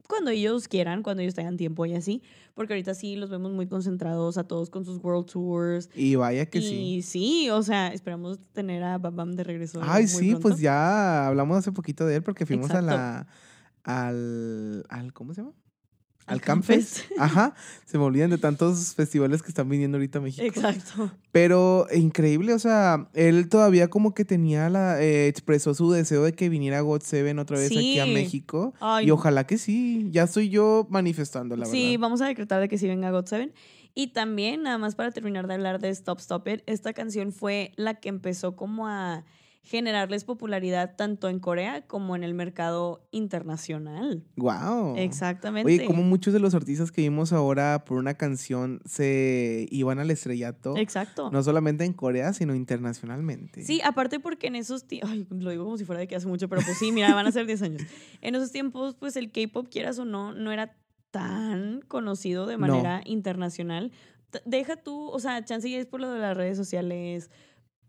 cuando 0.07 0.31
ellos 0.31 0.67
quieran, 0.67 1.03
cuando 1.03 1.21
ellos 1.21 1.33
tengan 1.35 1.57
tiempo 1.57 1.85
y 1.85 1.93
así, 1.93 2.21
porque 2.55 2.73
ahorita 2.73 2.93
sí 2.93 3.15
los 3.15 3.29
vemos 3.29 3.51
muy 3.51 3.67
concentrados 3.67 4.37
a 4.37 4.45
todos 4.45 4.69
con 4.69 4.85
sus 4.85 5.03
world 5.03 5.25
tours. 5.25 5.89
Y 5.93 6.15
vaya 6.15 6.45
que 6.45 6.59
y 6.59 6.61
sí. 6.61 7.01
sí. 7.01 7.49
o 7.49 7.61
sea, 7.61 7.89
esperamos 7.89 8.39
tener 8.53 8.83
a 8.83 8.97
Bam 8.97 9.15
Bam 9.15 9.35
de 9.35 9.43
regreso. 9.43 9.81
Ay, 9.83 10.03
muy 10.03 10.07
sí, 10.11 10.29
pronto. 10.31 10.39
pues 10.41 10.59
ya 10.59 11.27
hablamos 11.27 11.57
hace 11.57 11.71
poquito 11.71 12.05
de 12.05 12.15
él 12.15 12.23
porque 12.23 12.45
fuimos 12.45 12.71
a 12.71 12.81
la. 12.81 13.27
Al, 13.83 14.85
al. 14.89 15.13
¿Cómo 15.13 15.33
se 15.33 15.41
llama? 15.41 15.53
Al 16.27 16.41
Campfest. 16.41 16.99
Ajá. 17.17 17.55
Se 17.85 17.97
me 17.97 18.03
olvidan 18.03 18.29
de 18.29 18.37
tantos 18.37 18.93
festivales 18.93 19.41
que 19.41 19.47
están 19.47 19.67
viniendo 19.69 19.97
ahorita 19.97 20.19
a 20.19 20.21
México. 20.21 20.45
Exacto. 20.45 21.09
Pero 21.31 21.87
increíble, 21.93 22.53
o 22.53 22.59
sea, 22.59 23.07
él 23.13 23.47
todavía 23.49 23.87
como 23.89 24.13
que 24.13 24.25
tenía 24.25 24.69
la. 24.69 25.01
eh, 25.01 25.27
expresó 25.27 25.73
su 25.73 25.89
deseo 25.91 26.23
de 26.23 26.33
que 26.33 26.49
viniera 26.49 26.81
God 26.81 27.01
Seven 27.01 27.39
otra 27.39 27.57
vez 27.57 27.71
aquí 27.71 27.97
a 27.99 28.05
Sí. 28.05 28.13
México. 28.13 28.73
Ay, 28.79 29.07
y 29.07 29.11
ojalá 29.11 29.47
que 29.47 29.57
sí. 29.57 30.09
Ya 30.11 30.23
estoy 30.23 30.49
yo 30.49 30.85
manifestando, 30.89 31.55
la 31.55 31.65
sí, 31.65 31.91
verdad. 31.91 31.99
vamos 32.01 32.21
a 32.21 32.27
decretar 32.27 32.59
de 32.61 32.67
que 32.67 32.77
sí 32.77 32.87
venga 32.87 33.09
God 33.11 33.25
Seven. 33.25 33.53
Y 33.95 34.07
también, 34.07 34.61
nada 34.63 34.77
más 34.77 34.93
para 34.95 35.11
terminar 35.11 35.47
de 35.47 35.55
hablar 35.55 35.79
de 35.79 35.89
Stop 35.89 36.19
Stop 36.19 36.47
It, 36.49 36.61
esta 36.67 36.93
canción 36.93 37.31
fue 37.31 37.71
la 37.77 37.95
que 37.95 38.09
empezó 38.09 38.55
como 38.55 38.87
a 38.87 39.23
generarles 39.69 40.23
popularidad 40.23 40.95
tanto 40.95 41.27
en 41.27 41.39
Corea 41.39 41.85
como 41.87 42.15
en 42.15 42.23
el 42.23 42.33
mercado 42.33 43.05
internacional. 43.11 44.23
Wow. 44.37 44.95
Exactamente. 44.97 45.69
Oye, 45.71 45.85
como 45.85 46.03
muchos 46.03 46.33
de 46.33 46.39
los 46.39 46.55
artistas 46.55 46.91
que 46.91 47.01
vimos 47.01 47.33
ahora 47.33 47.83
por 47.85 47.97
una 47.97 48.13
canción 48.13 48.79
se 48.85 49.67
iban 49.69 49.99
al 49.99 50.09
estrellato. 50.09 50.77
Exacto. 50.77 51.29
No 51.31 51.43
solamente 51.43 51.83
en 51.83 51.91
Corea, 51.93 52.31
sino 52.33 52.55
internacionalmente. 52.55 53.63
Sí, 53.63 53.81
aparte 53.83 54.19
porque 54.21 54.47
en 54.47 54.55
esos 54.55 54.87
tiempos, 54.87 55.11
lo 55.31 55.49
digo 55.51 55.65
como 55.65 55.77
si 55.77 55.83
fuera 55.83 55.99
de 55.99 56.07
que 56.07 56.15
hace 56.15 56.27
mucho, 56.27 56.47
pero 56.47 56.61
pues 56.63 56.77
sí, 56.77 56.91
mira, 56.93 57.13
van 57.13 57.27
a 57.27 57.31
ser 57.31 57.45
10 57.45 57.61
años. 57.63 57.81
En 58.21 58.35
esos 58.35 58.51
tiempos, 58.51 58.95
pues 58.95 59.17
el 59.17 59.31
K-pop, 59.31 59.67
quieras 59.69 59.99
o 59.99 60.05
no, 60.05 60.33
no 60.33 60.51
era 60.53 60.75
tan 61.11 61.81
conocido 61.87 62.45
de 62.47 62.57
No. 62.57 62.67
manera 62.67 63.01
internacional. 63.05 63.91
T- 64.29 64.41
Deja 64.45 64.75
tú, 64.77 65.07
o 65.09 65.19
sea, 65.19 65.43
chance 65.45 65.69
ya 65.69 65.77
es 65.77 65.85
por 65.85 65.99
lo 66.01 66.11
de 66.11 66.19
las 66.19 66.35
redes 66.37 66.57
sociales, 66.57 67.29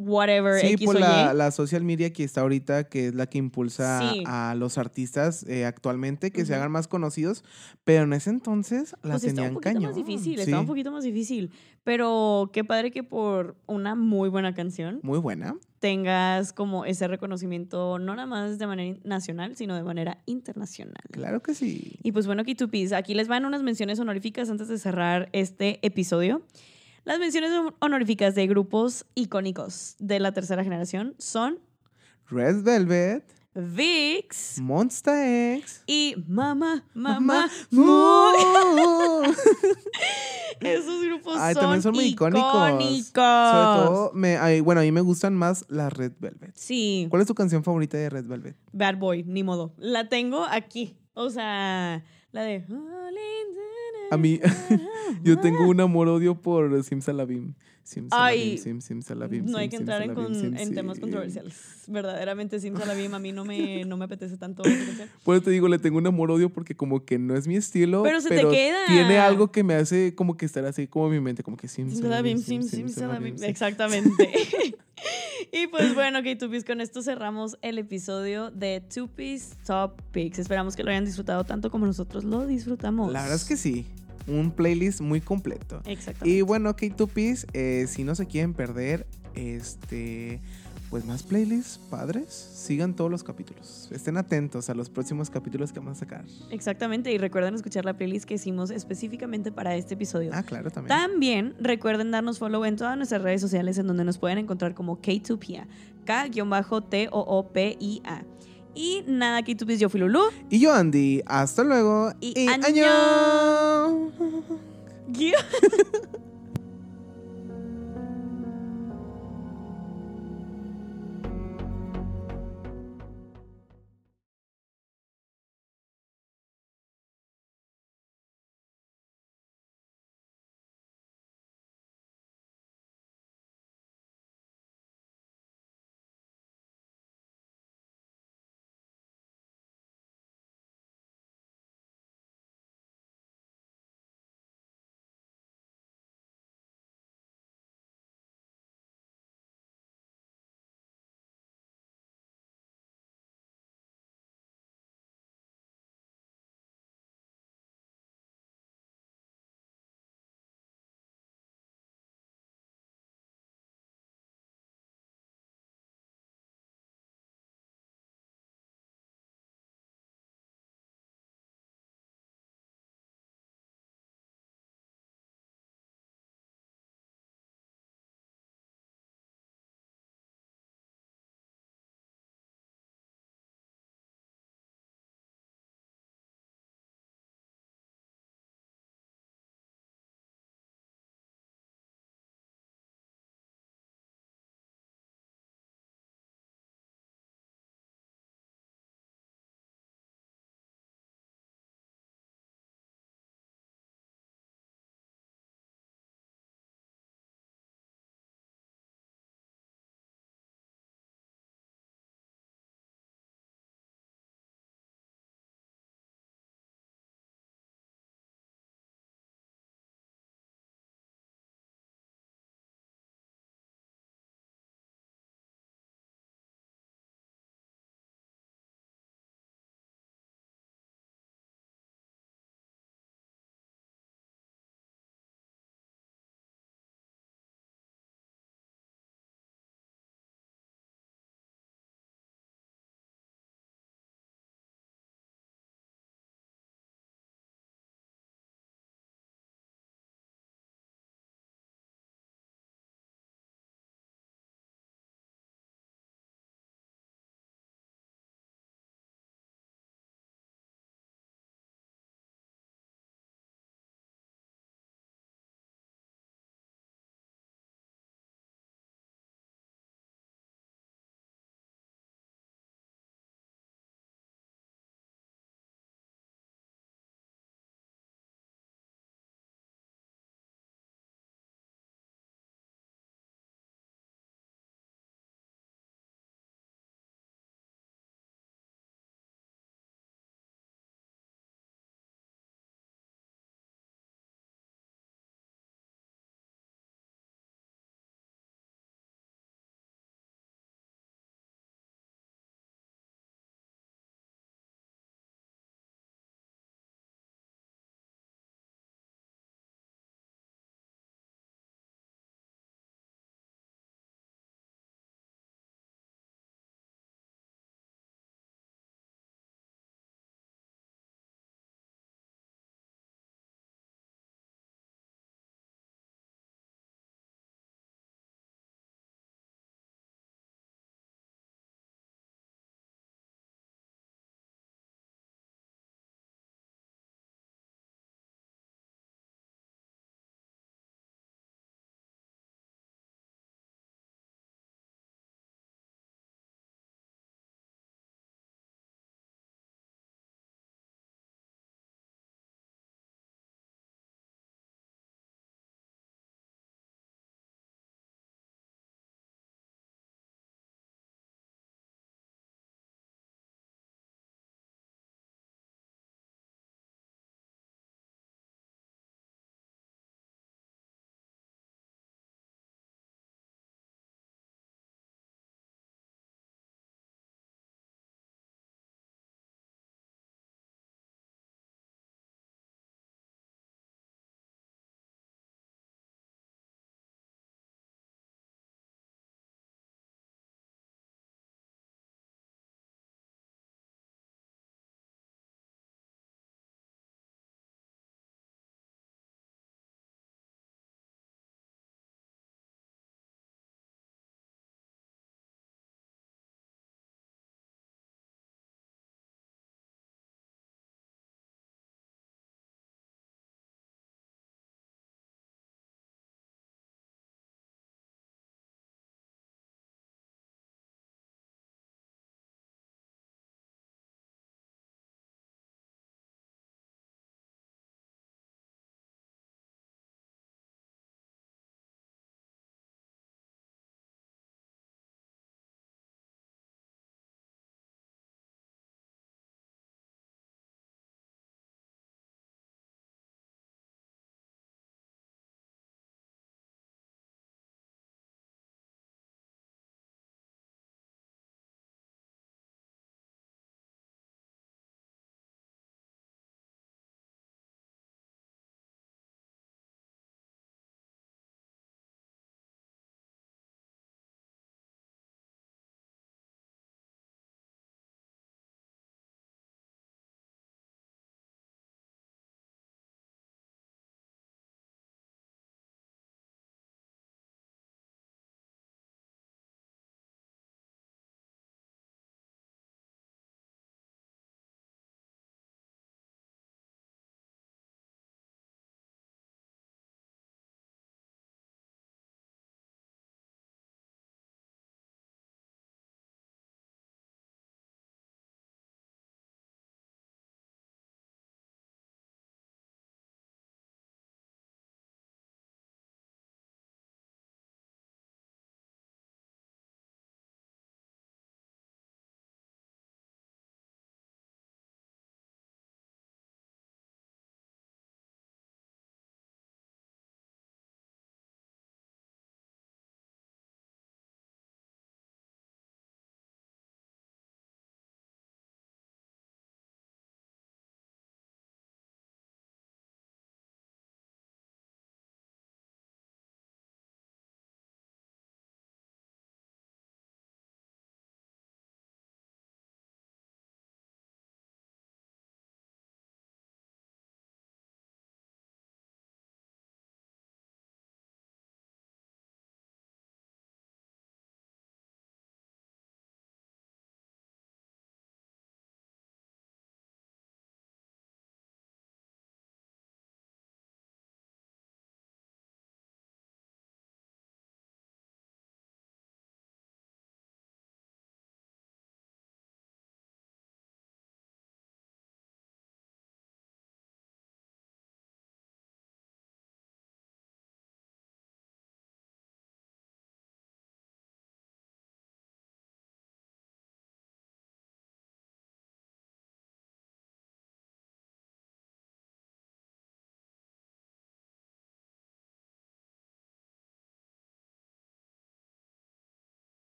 whatever, 0.00 0.60
Sí, 0.60 0.68
X 0.74 0.84
por 0.86 0.96
o 0.96 0.98
la, 0.98 1.30
Y. 1.32 1.36
la 1.36 1.50
social 1.50 1.84
media 1.84 2.12
que 2.12 2.24
está 2.24 2.40
ahorita, 2.40 2.84
que 2.84 3.08
es 3.08 3.14
la 3.14 3.26
que 3.26 3.38
impulsa 3.38 4.00
Sí. 4.12 4.22
a 4.26 4.54
los 4.56 4.78
artistas 4.78 5.44
eh, 5.48 5.64
actualmente 5.66 6.30
que 6.30 6.44
se 6.46 6.54
hagan 6.54 6.70
más 6.72 6.88
conocidos, 6.88 7.44
pero 7.84 8.04
en 8.04 8.12
ese 8.12 8.30
entonces 8.30 8.94
la 9.02 9.12
Pues 9.12 9.22
tenían 9.22 9.48
un 9.48 9.54
poquito 9.54 9.74
cañón. 9.74 9.82
más 9.84 9.96
difícil, 9.96 10.36
sí. 10.36 10.42
está 10.42 10.60
un 10.60 10.66
poquito 10.66 10.90
más 10.92 11.04
difícil. 11.04 11.50
Pero 11.82 12.50
qué 12.52 12.62
padre 12.62 12.90
que 12.90 13.02
por 13.02 13.56
una 13.66 13.94
muy 13.94 14.28
buena 14.28 14.54
canción 14.54 15.00
Muy 15.02 15.18
buena. 15.18 15.56
tengas 15.78 16.52
como 16.52 16.84
ese 16.84 17.08
reconocimiento, 17.08 17.98
no 17.98 18.14
nada 18.14 18.26
más 18.26 18.58
de 18.58 18.66
manera 18.66 18.98
nacional, 19.04 19.56
sino 19.56 19.74
de 19.74 19.82
manera 19.82 20.18
internacional. 20.26 21.02
Claro 21.10 21.42
que 21.42 21.54
sí. 21.54 21.98
Y 22.02 22.12
pues 22.12 22.26
bueno, 22.26 22.44
Kitupis, 22.44 22.92
aquí 22.92 23.14
les 23.14 23.28
van 23.28 23.46
unas 23.46 23.62
menciones 23.62 23.98
honoríficas 23.98 24.50
antes 24.50 24.68
de 24.68 24.78
cerrar 24.78 25.30
este 25.32 25.78
episodio. 25.86 26.42
Las 27.10 27.18
menciones 27.18 27.50
honoríficas 27.80 28.36
de 28.36 28.46
grupos 28.46 29.04
icónicos 29.16 29.96
de 29.98 30.20
la 30.20 30.30
tercera 30.30 30.62
generación 30.62 31.16
son 31.18 31.58
Red 32.28 32.62
Velvet, 32.62 33.24
VIX 33.52 34.60
Monsta 34.60 35.56
X, 35.56 35.82
y 35.88 36.14
Mama, 36.28 36.86
Mama. 36.94 37.50
Mu. 37.72 37.82
Esos 40.60 41.02
grupos 41.02 41.36
Ay, 41.36 41.54
son, 41.54 41.62
también 41.62 41.82
son 41.82 41.96
muy 41.96 42.04
icónicos. 42.04 42.48
icónicos. 42.48 43.12
Sobre 43.14 43.86
todo, 43.88 44.12
me, 44.14 44.36
ay, 44.36 44.60
bueno, 44.60 44.80
a 44.80 44.84
mí 44.84 44.92
me 44.92 45.00
gustan 45.00 45.34
más 45.34 45.64
las 45.68 45.92
Red 45.92 46.12
Velvet. 46.20 46.54
Sí, 46.54 47.08
¿Cuál 47.10 47.22
es 47.22 47.26
tu 47.26 47.34
canción 47.34 47.64
favorita 47.64 47.98
de 47.98 48.08
Red 48.08 48.26
Velvet? 48.26 48.56
Bad 48.70 48.98
Boy, 48.98 49.24
ni 49.24 49.42
modo. 49.42 49.74
La 49.78 50.08
tengo 50.08 50.44
aquí. 50.44 50.96
O 51.14 51.28
sea, 51.28 52.04
la 52.30 52.42
de... 52.42 52.64
A 54.10 54.16
mí, 54.16 54.40
yo 55.22 55.38
tengo 55.38 55.68
un 55.68 55.80
amor-odio 55.80 56.34
por 56.34 56.82
Simsalabim. 56.82 57.54
Simsalabim, 57.82 58.40
Ay, 58.40 58.58
Sim, 58.58 58.80
Simsalabim, 58.80 59.46
No 59.46 59.58
hay 59.58 59.66
Sim, 59.66 59.70
que 59.70 59.76
entrar 59.76 60.02
en, 60.02 60.08
Simsalabim, 60.10 60.40
con- 60.40 60.52
Sim, 60.52 60.56
en 60.56 60.74
temas 60.74 60.96
Sim. 60.96 61.00
controversiales. 61.02 61.54
Verdaderamente, 61.88 62.60
Simsalabim 62.60 63.14
a 63.14 63.18
mí 63.18 63.32
no 63.32 63.44
me, 63.44 63.84
no 63.86 63.96
me 63.96 64.04
apetece 64.04 64.36
tanto 64.36 64.62
eso 64.64 65.42
te 65.42 65.50
digo, 65.50 65.68
le 65.68 65.78
tengo 65.78 65.98
un 65.98 66.06
amor-odio 66.06 66.50
porque 66.50 66.74
como 66.76 67.04
que 67.04 67.18
no 67.18 67.34
es 67.36 67.46
mi 67.46 67.56
estilo. 67.56 68.02
Pero 68.02 68.20
se 68.20 68.28
te 68.28 68.48
queda. 68.48 68.86
Tiene 68.86 69.18
algo 69.18 69.50
que 69.50 69.64
me 69.64 69.74
hace 69.74 70.14
como 70.14 70.36
que 70.36 70.46
estar 70.46 70.64
así 70.64 70.86
como 70.86 71.06
en 71.06 71.12
mi 71.12 71.20
mente, 71.20 71.42
como 71.42 71.56
que 71.56 71.68
Simsalabim, 71.68 72.38
Simsalabim, 72.38 73.32
sim, 73.32 73.38
sim. 73.38 73.44
Exactamente. 73.44 74.30
y 75.52 75.66
pues 75.68 75.94
bueno, 75.94 76.20
K2Ps, 76.20 76.64
con 76.66 76.80
esto 76.80 77.02
cerramos 77.02 77.58
el 77.62 77.78
episodio 77.78 78.50
de 78.50 78.82
2Ps 78.88 79.56
Top 79.66 80.00
Picks. 80.12 80.38
Esperamos 80.38 80.76
que 80.76 80.82
lo 80.82 80.90
hayan 80.90 81.04
disfrutado 81.04 81.44
tanto 81.44 81.70
como 81.70 81.86
nosotros 81.86 82.24
lo 82.24 82.46
disfrutamos. 82.46 83.12
La 83.12 83.22
verdad 83.22 83.36
es 83.36 83.44
que 83.44 83.56
sí. 83.56 83.86
Un 84.26 84.50
playlist 84.52 85.00
muy 85.00 85.20
completo. 85.20 85.80
Exactamente. 85.86 86.38
Y 86.38 86.42
bueno, 86.42 86.76
K2Ps, 86.76 87.46
eh, 87.52 87.86
si 87.88 88.04
no 88.04 88.14
se 88.14 88.26
quieren 88.26 88.54
perder, 88.54 89.06
este, 89.34 90.40
pues 90.90 91.04
más 91.04 91.22
playlists 91.22 91.78
padres, 91.78 92.34
sigan 92.34 92.94
todos 92.94 93.10
los 93.10 93.22
capítulos. 93.22 93.88
Estén 93.92 94.16
atentos 94.16 94.68
a 94.70 94.74
los 94.74 94.90
próximos 94.90 95.30
capítulos 95.30 95.72
que 95.72 95.78
vamos 95.78 95.98
a 95.98 96.00
sacar. 96.00 96.24
Exactamente. 96.50 97.12
Y 97.12 97.18
recuerden 97.18 97.54
escuchar 97.54 97.84
la 97.84 97.94
playlist 97.94 98.24
que 98.26 98.34
hicimos 98.34 98.70
específicamente 98.70 99.52
para 99.52 99.76
este 99.76 99.94
episodio. 99.94 100.32
Ah, 100.34 100.42
claro, 100.42 100.70
también. 100.70 100.88
También 100.88 101.54
recuerden 101.60 102.10
darnos 102.10 102.40
follow 102.40 102.64
en 102.64 102.74
todas 102.76 102.96
nuestras 102.96 103.22
redes 103.22 103.40
sociales 103.40 103.78
en 103.78 103.86
donde 103.86 104.04
nos 104.04 104.18
pueden 104.18 104.38
encontrar 104.38 104.74
como 104.74 105.00
K2PIA, 105.00 105.66
K-T-O-O-P-I-A. 106.04 106.80
Y 108.74 109.04
nada, 109.06 109.40
K2Ps, 109.40 109.78
yo 109.78 109.88
fui 109.88 110.00
Lulu. 110.00 110.20
Y 110.48 110.60
yo, 110.60 110.72
Andy, 110.72 111.22
hasta 111.26 111.64
luego. 111.64 112.12
Y 112.20 112.48
¡año! 112.48 112.84
¡año! 115.08 115.32